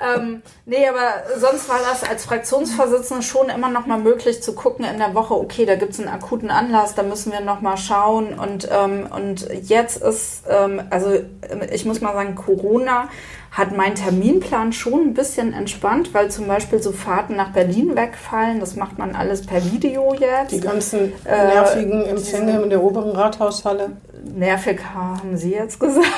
[0.00, 4.84] Ähm, nee, aber sonst war das als Fraktionsvorsitzende schon immer noch mal möglich zu gucken
[4.84, 7.76] in der Woche, okay, da gibt es einen akuten Anlass, da müssen wir noch mal
[7.76, 8.38] schauen.
[8.38, 13.08] Und, ähm, und jetzt ist, ähm, also ähm, ich muss mal sagen, Corona
[13.54, 18.58] hat mein Terminplan schon ein bisschen entspannt, weil zum Beispiel so Fahrten nach Berlin wegfallen.
[18.58, 20.50] Das macht man alles per Video jetzt.
[20.50, 23.92] Die ganzen Äh, nervigen Empfänge in der oberen Rathaushalle.
[24.36, 26.08] nervig haben Sie jetzt gesagt.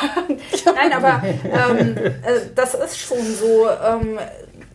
[0.64, 2.12] Nein, aber ähm, äh,
[2.54, 3.66] das ist schon so.
[3.86, 4.18] Ähm,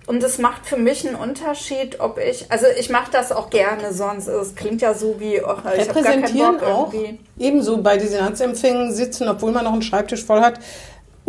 [0.08, 3.94] und es macht für mich einen Unterschied, ob ich, also ich mache das auch gerne,
[3.94, 7.20] sonst es klingt ja so wie, oh, ich habe gar keinen Bock auch irgendwie.
[7.40, 10.60] ebenso bei diesen Senatsempfängen sitzen, obwohl man noch einen Schreibtisch voll hat,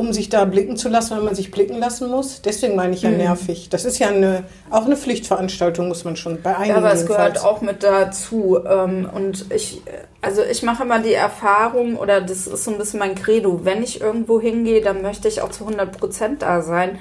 [0.02, 2.42] um sich da blicken zu lassen, wenn man sich blicken lassen muss.
[2.42, 2.94] Deswegen meine Mhm.
[2.94, 3.68] ich ja nervig.
[3.70, 7.06] Das ist ja eine, auch eine Pflichtveranstaltung, muss man schon bei einigen Ja, aber es
[7.06, 7.44] gehört jedenfalls.
[7.44, 8.58] auch mit dazu.
[8.68, 9.80] Ähm, und ich,
[10.20, 13.82] also ich mache immer die Erfahrung, oder das ist so ein bisschen mein Credo, wenn
[13.82, 16.98] ich irgendwo hingehe, dann möchte ich auch zu 100 Prozent da sein.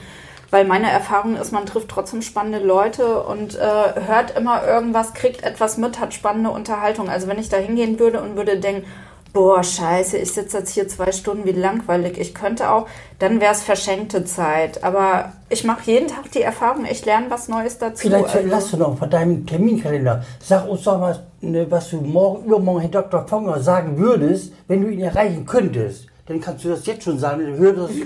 [0.54, 3.62] weil meine Erfahrung ist, man trifft trotzdem spannende Leute und äh,
[4.06, 7.08] hört immer irgendwas, kriegt etwas mit, hat spannende Unterhaltung.
[7.10, 8.86] Also wenn ich da hingehen würde und würde denken,
[9.34, 12.18] boah, scheiße, ich sitze jetzt hier zwei Stunden, wie langweilig.
[12.20, 12.88] Ich könnte auch,
[13.20, 14.84] dann wäre es verschenkte Zeit.
[14.84, 18.08] Aber ich mache jeden Tag die Erfahrung, ich lerne was Neues dazu.
[18.08, 20.24] Vielleicht Also- lass du noch von deinem Terminkalender.
[20.44, 23.28] Sag uns doch mal, ne, was du morgen, übermorgen Herrn Dr.
[23.28, 26.08] Fonger sagen würdest, wenn du ihn erreichen könntest.
[26.28, 27.92] Dann kannst du das jetzt schon sagen, dann hört das.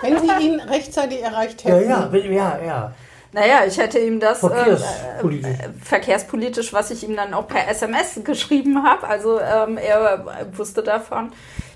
[0.00, 1.90] Wenn Sie ihn rechtzeitig erreicht ja, hätten.
[1.90, 2.92] ja, ja, ja.
[3.32, 5.50] Naja, ich hätte ihm das äh, Verkehrspolitisch.
[5.50, 9.06] äh, verkehrspolitisch, was ich ihm dann auch per SMS geschrieben habe.
[9.06, 10.24] Also ähm, er
[10.56, 11.32] wusste davon,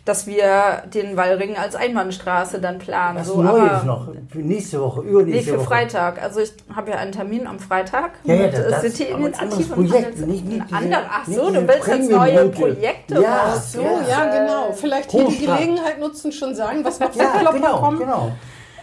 [0.06, 3.18] dass wir den Wallring als Einbahnstraße dann planen.
[3.20, 4.08] Was so, Neues aber noch.
[4.30, 5.66] Für nächste Woche, Nee, übernächste für Woche.
[5.66, 6.22] Freitag.
[6.22, 9.74] Also ich habe ja einen Termin am Freitag Ja, ja, mit das- äh, das- City-Initiative.
[9.74, 12.48] und Projekt, Handels- nicht- nicht ein diese- Ach so, du willst jetzt neue.
[12.48, 13.72] Projekte Ja, raus.
[13.72, 14.72] So, ja, genau.
[14.72, 15.38] Vielleicht hier die.
[15.46, 18.32] Gelegenheit nutzen, schon sagen, was noch für Ja, Klopper genau, kommen, genau.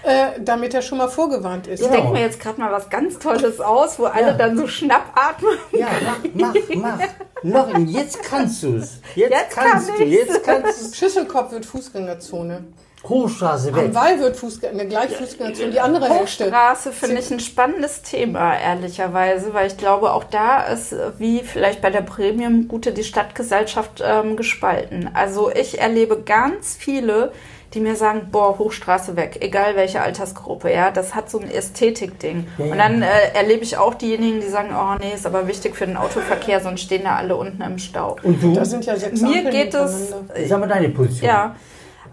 [0.04, 1.82] Äh, damit er schon mal vorgewarnt ist.
[1.82, 2.00] Ich Genau.
[2.02, 4.34] denke mir jetzt gerade mal was ganz Tolles aus, wo alle Ja.
[4.34, 5.52] dann so schnappatmen.
[5.72, 5.88] Ja,
[6.34, 7.00] mach, mach, mach.
[7.42, 9.00] Noch, jetzt kannst du es.
[9.16, 12.64] Jetzt, Jetzt kannst kann du, jetzt kannst du Schüsselkopf wird Fußgängerzone.
[13.08, 13.86] Hochstraße weg.
[13.86, 16.46] Am Wall wird Fußgänger, eine gleich Fußgängerzone, die andere Hälfte.
[16.46, 21.40] Hochstraße finde ich ein spannendes Thema, ehrlicherweise, weil ich glaube, auch da ist, äh, wie
[21.40, 25.10] vielleicht bei der Premium-Gute, die Stadtgesellschaft ähm, gespalten.
[25.14, 27.32] Also ich erlebe ganz viele,
[27.73, 32.47] die mir sagen, boah, Hochstraße weg, egal welche Altersgruppe, ja, das hat so ein Ästhetik-Ding.
[32.58, 32.71] Ja, ja.
[32.71, 35.86] Und dann äh, erlebe ich auch diejenigen, die sagen, oh nee, ist aber wichtig für
[35.86, 38.15] den Autoverkehr, sonst stehen da alle unten im Stau.
[38.23, 38.53] Und du?
[38.53, 40.13] Da sind ja sechs Mir Ampeln geht es.
[40.47, 41.27] Sag mal deine Position.
[41.27, 41.55] ja,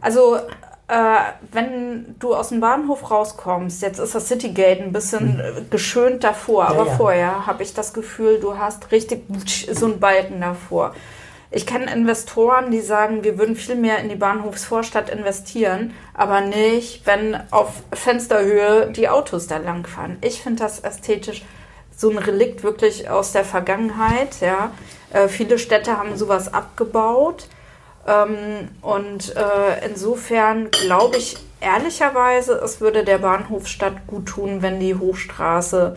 [0.02, 0.36] also
[0.88, 0.94] äh,
[1.52, 6.68] wenn du aus dem Bahnhof rauskommst, jetzt ist das Citygate ein bisschen äh, geschönt davor,
[6.68, 6.96] aber ja.
[6.96, 9.24] vorher habe ich das Gefühl, du hast richtig
[9.72, 10.94] so einen Balken davor.
[11.50, 17.06] Ich kenne Investoren, die sagen, wir würden viel mehr in die Bahnhofsvorstadt investieren, aber nicht,
[17.06, 20.18] wenn auf Fensterhöhe die Autos da langfahren.
[20.22, 21.44] Ich finde das ästhetisch
[21.96, 24.40] so ein Relikt wirklich aus der Vergangenheit.
[24.40, 24.72] Ja.
[25.12, 27.48] Äh, viele Städte haben sowas abgebaut.
[28.06, 34.94] Ähm, und äh, insofern glaube ich ehrlicherweise, es würde der Bahnhofstadt gut tun, wenn die
[34.94, 35.96] Hochstraße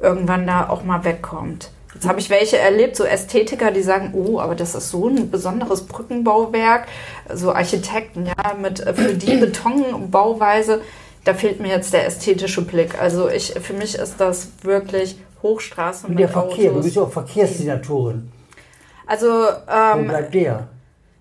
[0.00, 1.70] irgendwann da auch mal wegkommt.
[1.98, 5.32] Jetzt habe ich welche erlebt, so Ästhetiker, die sagen, oh, aber das ist so ein
[5.32, 6.86] besonderes Brückenbauwerk,
[7.34, 10.80] so Architekten, ja, mit äh, für die Betonbauweise,
[11.24, 13.00] da fehlt mir jetzt der ästhetische Blick.
[13.02, 16.84] Also ich, für mich ist das wirklich Hochstraße Und mit der Verkehr, du Autos.
[16.84, 18.30] bist ja auch Verkehrssenatorin.
[19.04, 20.68] Also Wo ähm, bleibt der?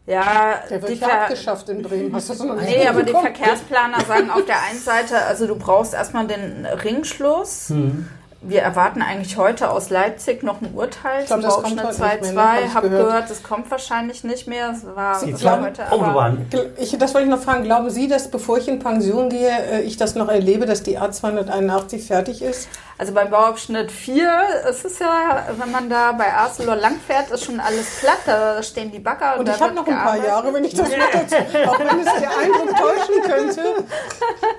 [0.05, 2.13] ja, Der wird die ja abgeschafft in Bremen.
[2.13, 3.35] Hast du das noch nicht Nee, aber die mitbekommen?
[3.35, 7.69] Verkehrsplaner sagen auf der einen Seite, also du brauchst erstmal den Ringschluss.
[7.69, 8.07] Hm.
[8.41, 11.99] Wir erwarten eigentlich heute aus Leipzig noch ein Urteil Ich glaub, zum das kommt Bauabschnitt
[11.99, 12.35] heute nicht 2.2.
[12.35, 12.73] mehr, ne?
[12.73, 13.07] Hab gehört.
[13.07, 14.71] gehört, das kommt wahrscheinlich nicht mehr.
[14.71, 15.65] Es war Zahlen?
[15.65, 16.45] heute, aber Autobahn.
[16.77, 17.63] Ich, das wollte ich noch fragen.
[17.63, 20.99] Glauben Sie, dass bevor ich in Pension gehe, äh, ich das noch erlebe, dass die
[20.99, 22.69] A281 fertig ist?
[22.97, 27.59] Also beim Bauabschnitt 4, es ist ja, wenn man da bei Arcelor langfährt, ist schon
[27.59, 30.27] alles platt, da stehen die Bagger Und da ich habe noch ein paar gearbeitet.
[30.27, 33.85] Jahre, wenn ich das noch dazu, auch wenn es der Eindruck täuschen könnte.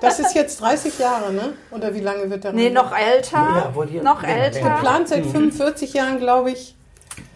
[0.01, 1.55] Das ist jetzt 30 Jahre, ne?
[1.73, 2.53] Oder wie lange wird der?
[2.53, 3.73] Nee, noch älter.
[3.75, 4.61] Ja, noch ja, älter.
[4.61, 6.78] Geplant seit 45 Jahren, glaube ich.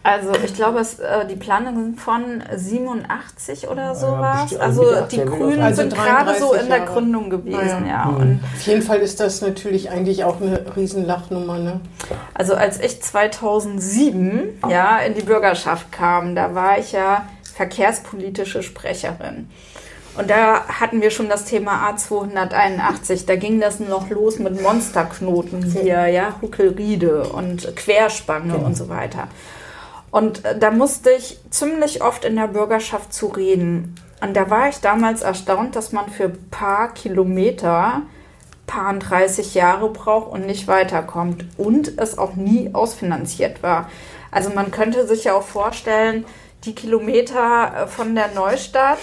[0.05, 4.55] Also ich glaube, es, äh, die Planungen sind von 87 oder sowas.
[4.59, 5.37] Also Also die genau.
[5.37, 6.93] Grünen Also sind gerade so 33 in der Jahre.
[6.93, 7.87] Gründung gewesen, Ja.
[7.87, 8.05] ja.
[8.09, 11.81] Und Auf jeden Fall ist das natürlich eigentlich auch eine Riesenlachnummer, ne?
[12.35, 19.49] also als ich 2007 ja in die Bürgerschaft kam, da war ich ja verkehrspolitische Sprecherin.
[20.19, 23.25] Und da hatten wir schon das Thema A281.
[23.27, 29.29] Da ging das noch los mit Monsterknoten hier, ja, Huckelriede und Querspange und so weiter.
[30.13, 33.97] Und äh, da musste ich ziemlich oft in der Bürgerschaft zu reden.
[34.21, 38.03] Und da war ich damals erstaunt, dass man für paar Kilometer
[38.69, 41.45] paar 30 Jahre braucht und nicht weiterkommt.
[41.57, 43.91] Und es auch nie ausfinanziert war.
[44.31, 46.25] Also man könnte sich ja auch vorstellen,
[46.65, 48.99] die Kilometer äh, von der Neustadt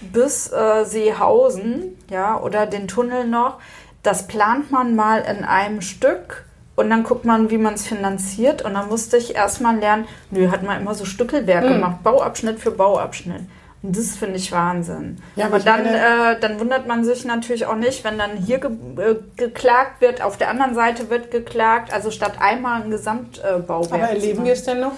[0.00, 3.58] bis äh, Seehausen, ja, oder den Tunnel noch,
[4.02, 6.44] das plant man mal in einem Stück
[6.76, 8.62] und dann guckt man, wie man es finanziert.
[8.62, 12.70] Und dann musste ich erstmal lernen, nö, hat man immer so Stückelwerk gemacht, Bauabschnitt für
[12.70, 13.42] Bauabschnitt.
[13.82, 15.18] Und das finde ich Wahnsinn.
[15.36, 18.70] Ja, aber dann, äh, dann wundert man sich natürlich auch nicht, wenn dann hier ge
[18.70, 23.92] äh, geklagt wird, auf der anderen Seite wird geklagt, also statt einmal ein Gesamtbauwerk.
[23.92, 24.92] Aber zu erleben wir es denn noch?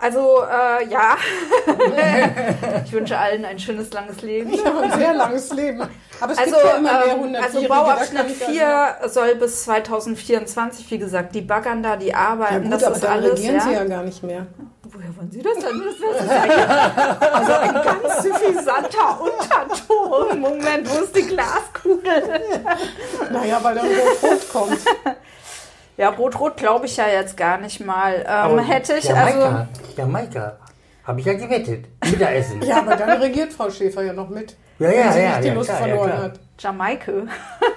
[0.00, 1.16] Also, äh, ja.
[2.84, 4.50] ich wünsche allen ein schönes, langes Leben.
[4.52, 5.82] Ich habe ein sehr langes Leben.
[6.20, 10.90] Aber es Also, gibt ja immer mehr ähm, 100 also Bauabschnitt 4 soll bis 2024,
[10.90, 13.32] wie gesagt, die baggern da, die Ja arbeiten, gut, das aber ist dann alles.
[13.32, 13.60] regieren Ja.
[13.60, 14.46] sie ja gar nicht mehr.
[14.92, 15.82] Woher wollen Sie das denn?
[15.84, 20.40] Das ist ja also ein ganz suffisanter Unterton.
[20.40, 22.40] Moment, wo ist die Glaskugel?
[23.30, 24.78] naja, weil dann Rot-Rot kommt.
[26.00, 28.24] Ja, Rot-Rot glaube ich ja jetzt gar nicht mal.
[28.26, 29.66] Ähm, hätte ich Jamaika, also.
[29.98, 30.56] Jamaika,
[31.04, 31.84] habe ich ja gewettet.
[32.10, 32.62] Mittagessen.
[32.62, 34.56] Ja, aber dann regiert Frau Schäfer ja noch mit.
[34.78, 36.22] Ja, ja, wenn sie ja, nicht die ja, Lust klar, ja, verloren klar.
[36.22, 36.40] hat.
[36.58, 37.26] Jamaike.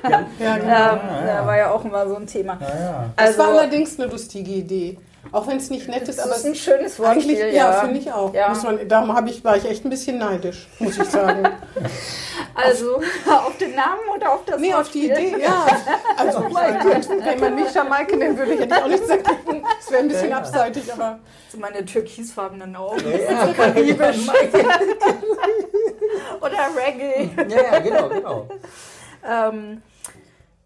[0.09, 0.91] ja, Ja, genau.
[0.93, 2.57] Ähm, Da war ja auch immer so ein Thema.
[2.61, 3.09] ja.
[3.17, 4.97] Das Also, war allerdings eine lustige Idee.
[5.31, 7.55] Auch wenn es nicht nett ist, das aber ist es ein schönes eigentlich, Wortspiel.
[7.55, 8.33] ja, Ja, finde ich auch.
[8.33, 8.49] Ja.
[8.49, 11.47] Muss man, darum hab ich, war ich echt ein bisschen neidisch, muss ich sagen.
[12.55, 12.97] Also
[13.31, 15.27] auf den Namen oder auf das nee, auf die Wortspiel?
[15.35, 15.65] Idee, ja.
[16.17, 19.63] Also, ich meine, wenn man mich Jamaike nennen würde, hätte ich auch nichts dagegen.
[19.79, 20.37] Es wäre ein bisschen Ja.
[20.37, 21.17] abseitig, aber
[21.51, 23.01] So meine türkisfarbenen Augen.
[23.27, 24.27] Ja, karibisch.
[26.41, 27.29] Oder Reggae.
[27.49, 28.47] ja, ja, genau, genau.
[29.27, 29.81] Ähm,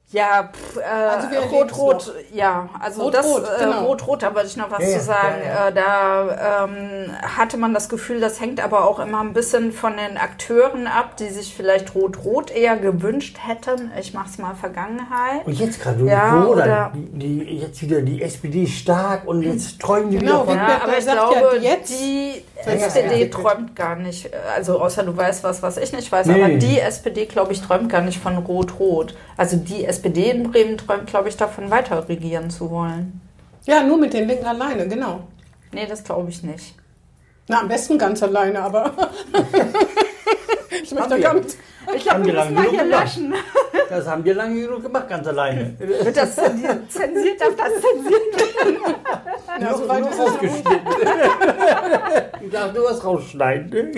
[0.09, 3.85] ja, pff, äh, Also erleben's Rot-Rot, ja, also Rot-Rot, das äh, genau.
[3.87, 5.35] Rot-Rot, da wollte ich noch was Ja, zu sagen.
[5.45, 5.67] ja, ja.
[5.67, 9.97] Äh, da ähm, hatte man das Gefühl, das hängt aber auch immer ein bisschen von
[9.97, 13.91] den Akteuren ab, die sich vielleicht Rot-Rot eher gewünscht hätten.
[13.99, 15.45] Ich mach's mal Vergangenheit.
[15.45, 19.41] Und jetzt gerade, Ja, wo oder- dann die, die, jetzt wieder die SPD stark und
[19.43, 20.55] jetzt träumen die Genau, wieder von...
[20.55, 23.29] Ja, aber ich glaube, ja jetzt- die Ja, ja, SPD ja.
[23.29, 26.41] träumt gar nicht, also außer du weißt was, was ich nicht weiß, Nee.
[26.43, 29.15] aber die SPD, glaube ich, träumt gar nicht von Rot-Rot.
[29.35, 33.21] Also die SPD in Bremen träumt, glaube ich, davon weiter regieren zu wollen.
[33.65, 35.21] ja, nur mit den Linken alleine, genau.
[35.71, 36.75] Nee, das glaube ich nicht.
[37.49, 38.91] Na, am besten ganz alleine, aber
[40.83, 41.55] ich möchte gar nicht.
[41.95, 43.03] Ich glaube, Haben wir die müssen lange mal genug hier gemacht.
[43.03, 43.33] löschen.
[43.89, 45.73] Das haben wir lange genug gemacht, ganz alleine.
[45.79, 46.91] Wird das zensiert?
[46.91, 48.77] Zensiert darf das zensiert werden?
[49.61, 50.33] Na, so weit ist es.
[52.41, 53.93] Ich darf nur was rausschneiden.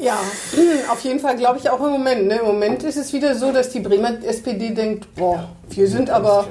[0.00, 0.18] Ja,
[0.90, 2.26] auf jeden Fall glaube ich auch im Moment.
[2.26, 2.36] Ne?
[2.36, 6.46] Im Moment ist es wieder so, dass die Bremer SPD denkt, boah, wir sind aber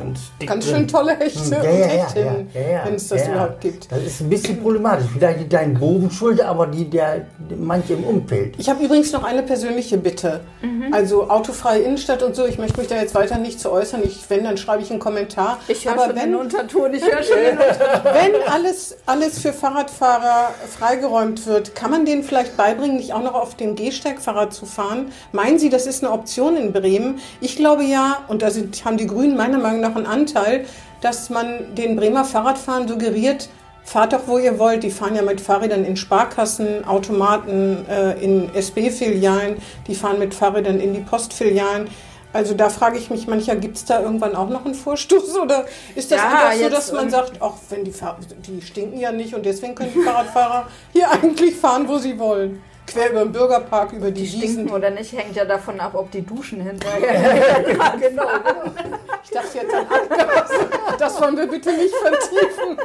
[0.45, 3.31] ganz schön tolle Hechte Ja, und ja, ja, Hechtinnen, ja, ja, wenn es das ja.
[3.31, 3.91] überhaupt gibt.
[3.91, 5.07] Das ist ein bisschen problematisch.
[5.13, 5.79] Vielleicht nicht dein
[6.11, 7.25] schuld, aber die der
[7.57, 8.55] manche im Umfeld.
[8.57, 10.41] Ich habe übrigens noch eine persönliche Bitte.
[10.61, 10.93] Mhm.
[10.93, 14.01] Also autofreie Innenstadt und so, ich möchte mich da jetzt weiter nicht zu äußern.
[14.03, 15.59] Ich, wenn, dann schreibe ich einen Kommentar.
[15.67, 18.13] Ich höre Aber schon wenn, den Unterton, ich höre schon den Unterton.
[18.13, 23.33] wenn alles, alles für Fahrradfahrer freigeräumt wird, kann man denen vielleicht beibringen, nicht auch noch
[23.33, 25.11] auf dem Gehsteigfahrrad zu fahren?
[25.31, 27.19] Meinen Sie, das ist eine Option in Bremen?
[27.41, 30.65] Ich glaube ja, und da sind, haben die Grünen meiner Meinung nach einen Anteil,
[31.01, 33.49] dass man den Bremer Fahrradfahrern suggeriert,
[33.83, 34.83] fahrt doch, wo ihr wollt.
[34.83, 40.79] Die fahren ja mit Fahrrädern in Sparkassen, Automaten, äh, in SB-Filialen, die fahren mit Fahrrädern
[40.79, 41.89] in die Postfilialen.
[42.31, 45.65] Also da frage ich mich mancher, gibt es da irgendwann auch noch einen Vorstoß oder
[45.95, 49.11] ist das Ja, einfach so, dass man sagt, ach, wenn die, Fahr die stinken ja
[49.11, 52.61] nicht und deswegen können die Fahrradfahrer hier eigentlich fahren, wo sie wollen.
[52.91, 54.39] Quer über den Bürgerpark, über die, Die Wiesen.
[54.41, 57.63] stinken oder nicht, hängt ja davon ab, ob die duschen hinterher.
[57.99, 58.27] genau.
[59.23, 60.51] Ich dachte jetzt an Abgas.
[60.97, 62.77] Das wollen wir bitte nicht vertiefen.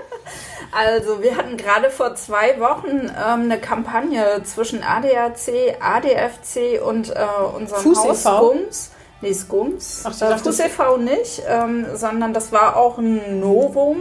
[0.73, 7.27] Also, wir hatten gerade vor zwei Wochen ähm, eine Kampagne zwischen ADAC, ADFC und äh,
[7.57, 8.39] unserem Fuß Haus e.V.?
[8.39, 8.91] Skums.
[9.21, 10.03] Nee, Skums.
[10.05, 10.97] Ach, äh, Fuß e.V.
[10.99, 13.99] nicht, ähm, sondern das war auch ein Novum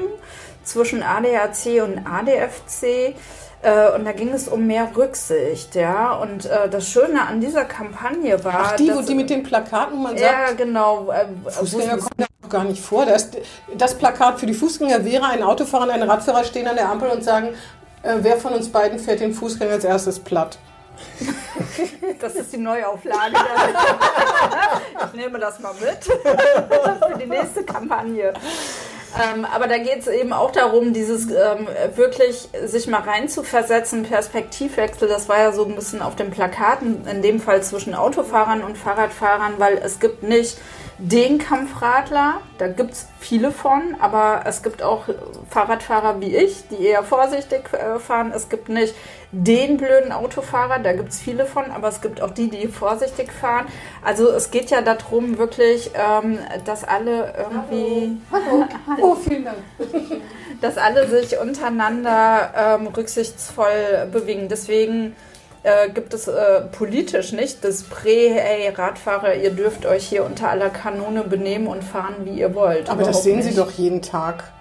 [0.63, 3.15] zwischen ADAC und ADFC.
[3.63, 6.11] Äh, und da ging es um mehr Rücksicht, ja.
[6.15, 8.53] Und äh, das Schöne an dieser Kampagne war.
[8.65, 11.09] Ach, die, wo dass- die mit den Plakaten, wo man Ja, sagt, genau.
[11.11, 13.05] Äh, Fußgänger wo- kommen da noch gar nicht vor.
[13.05, 13.29] Das,
[13.75, 17.09] das Plakat für die Fußgänger wäre, ein Autofahrer und ein Radfahrer stehen an der Ampel
[17.09, 17.49] und sagen,
[18.03, 20.57] äh, wer von uns beiden fährt den Fußgänger als erstes platt?
[22.19, 23.33] Das ist die Neuauflage.
[25.07, 28.33] ich nehme das mal mit für die nächste Kampagne.
[29.15, 35.07] Ähm, aber da geht es eben auch darum, dieses ähm, wirklich sich mal reinzuversetzen, Perspektivwechsel.
[35.07, 38.77] Das war ja so ein bisschen auf den Plakaten, in dem Fall zwischen Autofahrern und
[38.77, 40.57] Fahrradfahrern, weil es gibt nicht
[40.97, 45.05] den Kampfradler, da gibt es viele von, aber es gibt auch
[45.49, 48.31] Fahrradfahrer wie ich, die eher vorsichtig äh, fahren.
[48.35, 48.93] Es gibt nicht
[49.31, 53.31] den blöden Autofahrer, da gibt es viele von, aber es gibt auch die, die vorsichtig
[53.31, 53.65] fahren.
[54.03, 58.17] Also es geht ja darum, wirklich, ähm, dass alle irgendwie,
[59.01, 59.57] Oh, vielen Dank.
[60.61, 64.47] dass alle sich untereinander ähm, rücksichtsvoll bewegen.
[64.49, 65.15] Deswegen
[65.63, 70.49] äh, gibt es äh, politisch nicht das Prä, hey Radfahrer, ihr dürft euch hier unter
[70.49, 72.89] aller Kanone benehmen und fahren, wie ihr wollt.
[72.89, 73.49] Aber das sehen nicht.
[73.49, 74.51] Sie doch jeden Tag.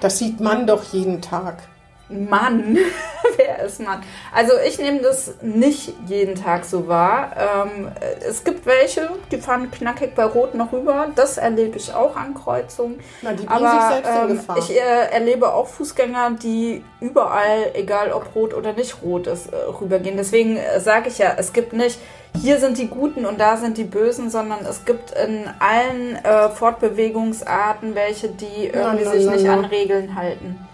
[0.00, 1.64] Das sieht man doch jeden Tag.
[2.08, 2.78] Mann,
[3.36, 4.02] wer ist Mann?
[4.32, 7.32] Also ich nehme das nicht jeden Tag so wahr.
[7.36, 7.88] Ähm,
[8.20, 11.08] es gibt welche, die fahren knackig bei Rot noch rüber.
[11.16, 13.00] Das erlebe ich auch an Kreuzungen.
[13.22, 14.58] Na, die bringen Aber sich selbst in ähm, Gefahr.
[14.58, 19.56] ich äh, erlebe auch Fußgänger, die überall, egal ob rot oder nicht rot ist, äh,
[19.56, 20.16] rübergehen.
[20.16, 21.98] Deswegen äh, sage ich ja, es gibt nicht,
[22.40, 26.50] hier sind die Guten und da sind die Bösen, sondern es gibt in allen äh,
[26.50, 29.54] Fortbewegungsarten welche, die irgendwie na, sich na, nicht na.
[29.54, 30.66] an Regeln halten.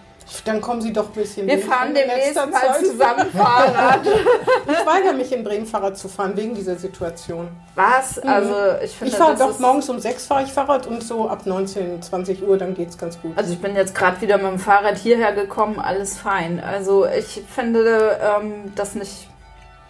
[0.44, 2.86] Dann kommen Sie doch ein bisschen Wir fahren in demnächst mal Zeit.
[2.86, 4.00] zusammen Fahrrad.
[4.66, 7.48] Ich weigere mich in Bremen Fahrrad zu fahren wegen dieser Situation.
[7.74, 8.18] Was?
[8.18, 11.46] Also ich finde, Ich fahre doch morgens um 6 fahre ich Fahrrad und so ab
[11.46, 13.32] 19, 20 Uhr, dann geht's ganz gut.
[13.36, 16.60] Also ich bin jetzt gerade wieder mit dem Fahrrad hierher gekommen, alles fein.
[16.60, 19.28] Also ich finde ähm, das nicht,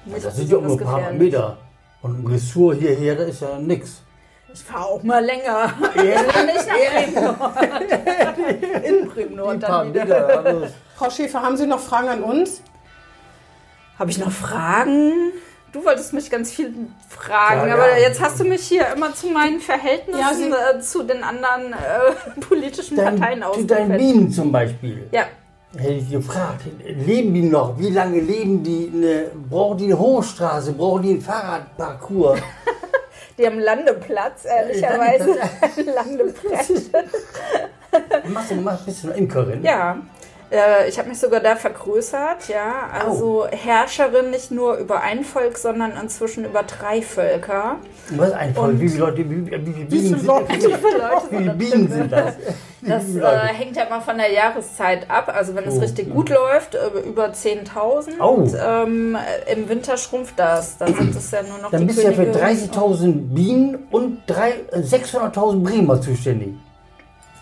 [0.04, 1.12] nicht Das sind ja nur ein paar.
[1.12, 1.58] Meter.
[2.02, 4.02] Und ein Ressort hierher, das ist ja nix.
[4.54, 5.72] Ich fahre auch mal länger.
[5.94, 7.34] nicht nach
[9.14, 9.54] Bremen Nord.
[9.54, 10.04] In paar dann wieder.
[10.04, 10.44] Meter.
[10.44, 12.62] Also, Frau Schäfer, haben Sie noch Fragen an uns?
[13.98, 15.32] Habe ich noch Fragen?
[15.72, 16.74] Du wolltest mich ganz viel
[17.08, 18.06] fragen, Ja, aber ja.
[18.08, 22.40] jetzt hast du mich hier immer zu meinen Verhältnissen Ja, äh, zu den anderen äh,
[22.40, 23.98] politischen Parteien dein, zu deinen ausgefällt.
[23.98, 25.08] Bienen zum Beispiel.
[25.12, 25.24] Ja,
[25.74, 27.78] Hätte ich gefragt, leben die noch?
[27.78, 28.92] Wie lange leben die?
[28.94, 30.72] Eine, brauchen die eine Hochstraße?
[30.74, 32.40] Brauchen die einen Fahrradparcours?
[33.38, 35.36] die haben Landeplatz, ehrlicherweise.
[35.94, 36.72] Landeplatz.
[38.28, 39.62] machst du machst, bist du eine Imkerin?
[39.62, 39.98] Ja,
[40.52, 42.90] äh, ich habe mich sogar da vergrößert, ja.
[42.92, 47.76] Also Herrscherin nicht nur über ein Volk, sondern inzwischen über drei Völker.
[48.10, 48.68] Was ist ein Volk?
[48.72, 50.46] Und- Wie viele Leute, wie, wie viele Bienen sind Leute?
[50.58, 51.30] das?
[51.30, 51.48] Wie Wie?
[51.50, 52.34] Bienen sind das?
[52.80, 55.32] Wie Das äh, hängt ja immer von der Jahreszeit ab.
[55.34, 56.14] Also wenn es Oh, richtig ja.
[56.14, 58.20] gut läuft, äh, über 10.000.
[58.20, 58.44] Oh.
[58.60, 59.16] Ähm,
[59.52, 60.76] Im Winter schrumpft das.
[60.78, 62.38] Da sind es ja nur noch Dann die bist du ja für Könige.
[62.40, 66.54] 30.000 Bienen und drei- äh, 600.000 Bremer zuständig.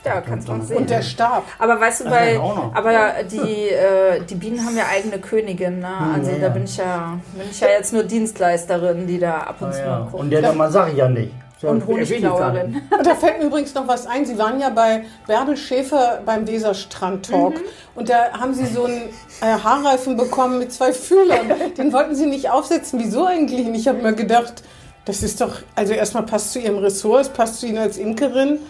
[0.04, 0.76] Ja, kannst du mal sehen.
[0.78, 1.44] Und der Stab.
[1.58, 5.80] aber weißt du, bei, aber die, äh, die Bienen haben ja eigene Königin.
[5.80, 5.88] Ne?
[6.14, 6.48] Also ja, da ja.
[6.48, 9.80] bin ich ja, bin ich ja jetzt nur Dienstleisterin, die da ab und Ah, zu
[9.80, 9.86] ja.
[9.88, 10.14] mal guckt.
[10.14, 11.32] Und der Name sage ich ja nicht.
[11.60, 12.10] So, Und nicht.
[12.10, 12.80] Honigklauerin.
[12.98, 14.24] Und da fällt mir übrigens noch was ein.
[14.24, 17.54] Sie waren ja bei Bärbel Schäfer beim Weserstrand-Talk.
[17.56, 17.60] Mhm.
[17.94, 19.02] Und da haben Sie so einen
[19.42, 21.52] äh, Haarreifen bekommen mit zwei Fühlern.
[21.76, 22.98] Den wollten Sie nicht aufsetzen.
[22.98, 23.66] Wieso eigentlich?
[23.66, 24.62] Und ich habe mir gedacht,
[25.04, 28.60] das ist doch, also erstmal passt zu Ihrem Ressort, es passt zu Ihnen als Imkerin.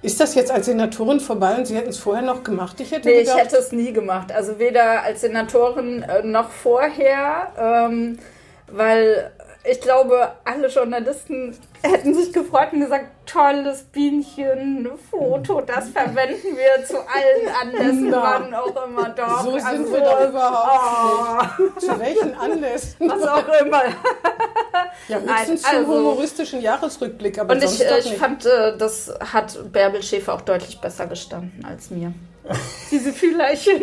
[0.00, 2.78] Ist das jetzt als Senatorin vorbei und Sie hätten es vorher noch gemacht?
[2.80, 4.30] Ich hätte Nee, ich gedacht, hätte es nie gemacht.
[4.30, 8.18] Also weder als Senatorin äh, noch vorher, ähm,
[8.68, 9.32] weil
[9.64, 16.84] ich glaube, alle Journalisten hätten sich gefreut und gesagt, tolles Bienchen, Foto, das verwenden wir
[16.84, 18.22] zu allen Anlässen, Na.
[18.40, 19.42] wann auch immer doch.
[19.44, 21.80] so sind Also, wir doch überhaupt oh, nicht.
[21.80, 23.08] Zu welchen Anlässen?
[23.08, 23.82] was auch immer.
[25.08, 28.18] Ja, höchstens Nein, zum also- humoristischen Jahresrückblick, aber Und ich, sonst äh, doch ich nicht.
[28.18, 32.12] fand, äh, das hat Bärbel Schäfer auch deutlich besser gestanden als mir.
[32.90, 33.82] Diese Fühlerchen.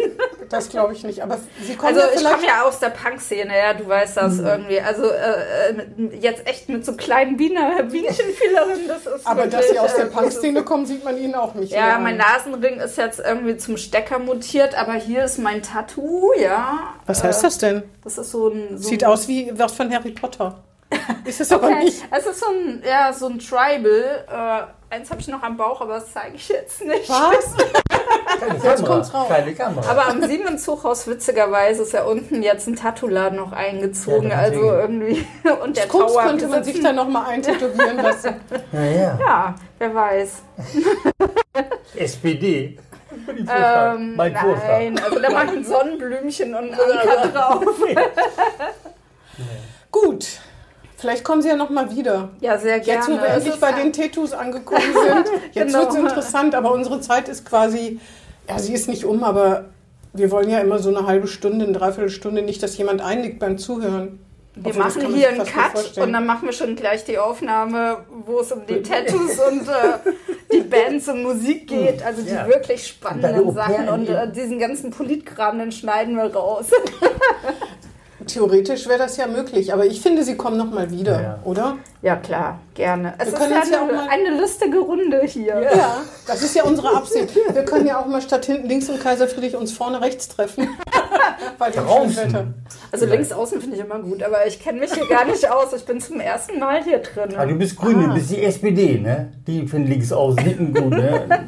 [0.49, 1.21] Das glaube ich nicht.
[1.21, 4.33] Aber Sie kommen Also ja ich komme ja aus der Punk-Szene, ja, du weißt das
[4.35, 4.45] Mhm.
[4.45, 4.81] irgendwie.
[4.81, 9.69] Also äh, äh, jetzt echt mit so kleinen Biene, Bienchenfühlerinnen, das ist Aber wirklich, dass
[9.69, 11.71] Sie aus der äh, Punk-Szene kommen, sieht man Ihnen auch nicht.
[11.73, 12.27] Ja, mehr mein an.
[12.33, 16.79] Nasenring ist jetzt irgendwie zum Stecker mutiert, aber hier ist mein Tattoo, ja.
[17.05, 17.83] Was heißt das denn?
[18.03, 18.77] Das ist so ein...
[18.77, 20.63] So Sieht ein, aus wie was von Harry Potter.
[21.25, 22.03] Ist es aber Okay, nicht.
[22.11, 24.23] es ist so ein, ja, so ein Tribal.
[24.29, 27.09] Äh, eins habe ich noch am Bauch, aber das zeige ich jetzt nicht.
[27.09, 27.55] Was?
[28.39, 28.87] Keine Jetzt Kamera.
[28.87, 29.27] kommt's raus.
[29.29, 29.89] Keine Kamera.
[29.91, 34.29] Aber am Siemenshochhaus, witzigerweise, ist ja unten jetzt ein Tattoo-Laden noch eingezogen.
[34.29, 35.25] Ja, also irgendwie.
[35.63, 36.23] Und der Tower.
[36.23, 38.35] könnte man sich da nochmal eintätowieren lassen.
[38.73, 39.19] ja, ja.
[39.19, 40.41] Ja, wer weiß.
[41.95, 42.77] SPD.
[43.27, 47.63] Ähm, mein nein, also da mache ich ein Sonnenblümchen und einen Anker drauf.
[49.91, 50.39] Gut.
[51.05, 52.29] Vielleicht kommen Sie ja nochmal wieder.
[52.41, 52.99] Ja, sehr gerne.
[52.99, 55.27] Jetzt, wo wir endlich bei den Tattoos angekommen sind.
[55.53, 55.81] Jetzt Genau.
[55.81, 57.99] wird es interessant, aber unsere Zeit ist quasi,
[58.49, 59.65] ja, sie ist nicht um, aber
[60.13, 63.59] wir wollen ja immer so eine halbe Stunde, eine Dreiviertelstunde, nicht, dass jemand einnickt beim
[63.59, 64.17] Zuhören.
[64.55, 68.39] Wir Obwohl, machen hier einen Cut und dann machen wir schon gleich die Aufnahme, wo
[68.39, 70.11] es um die Tattoos und äh,
[70.53, 72.01] die Bands und Musik geht.
[72.03, 72.47] Also die Ja.
[72.47, 76.65] wirklich spannenden Sachen und äh, diesen ganzen Politkram, den schneiden wir raus.
[78.27, 81.39] Theoretisch wäre das ja möglich, aber ich finde, Sie kommen nochmal wieder, Ja.
[81.43, 81.77] oder?
[82.01, 83.13] Ja, klar, gerne.
[83.17, 85.61] Es Wir ist können ja ja eine, auch mal- eine lustige Runde hier.
[85.61, 85.97] Ja,
[86.27, 87.35] das ist ja unsere Absicht.
[87.51, 90.67] Wir können ja auch mal statt hinten links und Kaiser Friedrich uns vorne rechts treffen.
[91.57, 91.87] Bei dem Wetter.
[91.87, 92.53] Draußen.
[92.91, 95.73] Also links außen finde ich immer gut, aber ich kenne mich hier gar nicht aus.
[95.73, 97.35] Ich bin zum ersten Mal hier drin.
[97.37, 98.07] Ah, du bist Grüne, Ah.
[98.09, 99.31] du bist die SPD, ne?
[99.47, 101.47] Die finden links außen hinten gut, ne?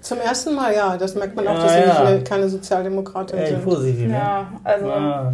[0.00, 0.96] Zum ersten Mal, ja.
[0.96, 1.86] Das merkt man auch, Ja, dass Sie ja.
[1.86, 3.62] nicht eine, keine Sozialdemokratin Ey, sind.
[3.62, 4.14] vorsichtig, ne?
[4.14, 5.32] Ja, also Ja.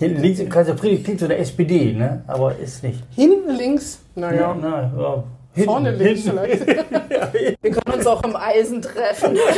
[0.00, 2.24] Hinten links im Kaiser Friedrich klingt so der SPD, ne?
[2.26, 3.00] Aber ist nicht.
[3.14, 4.56] Hinten links, naja.
[4.58, 5.24] Na, ja.
[5.52, 6.38] Hinten, Vorne links hinten.
[6.38, 6.66] vielleicht.
[7.62, 9.36] wir können uns auch im Eisen treffen.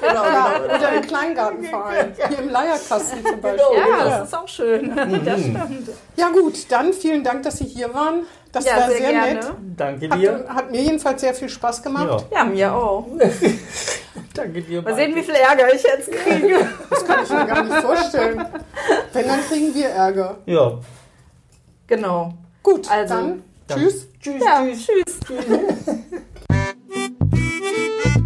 [0.00, 0.74] Genau, genau.
[0.76, 2.12] Oder im Kleingartenverein.
[2.28, 3.60] Hier im Leierkasten zum Beispiel.
[3.76, 4.18] Ja, Ja.
[4.18, 4.92] das ist auch schön.
[5.24, 5.88] Das stimmt.
[6.16, 8.22] ja gut, dann vielen Dank, dass Sie hier waren.
[8.52, 9.46] Das Ja, war sehr sehr, nett.
[9.76, 10.32] Danke dir.
[10.48, 12.26] Hat, hat mir jedenfalls sehr viel Spaß gemacht.
[12.30, 13.06] Ja, Ja, mir auch.
[14.34, 14.80] danke dir.
[14.82, 16.66] Mal sehen, wie viel Ärger ich jetzt kriege.
[16.90, 18.44] Das kann ich mir gar nicht vorstellen.
[19.12, 20.38] Wenn, dann kriegen wir Ärger.
[20.46, 20.78] Ja.
[21.86, 22.34] Genau.
[22.62, 24.08] Gut, Also, dann dann- tschüss.
[24.20, 24.42] Tschüss.
[24.44, 25.20] Ja, tschüss.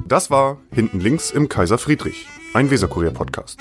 [0.07, 3.59] Das war Hinten links im Kaiser Friedrich, ein Weserkurier-Podcast.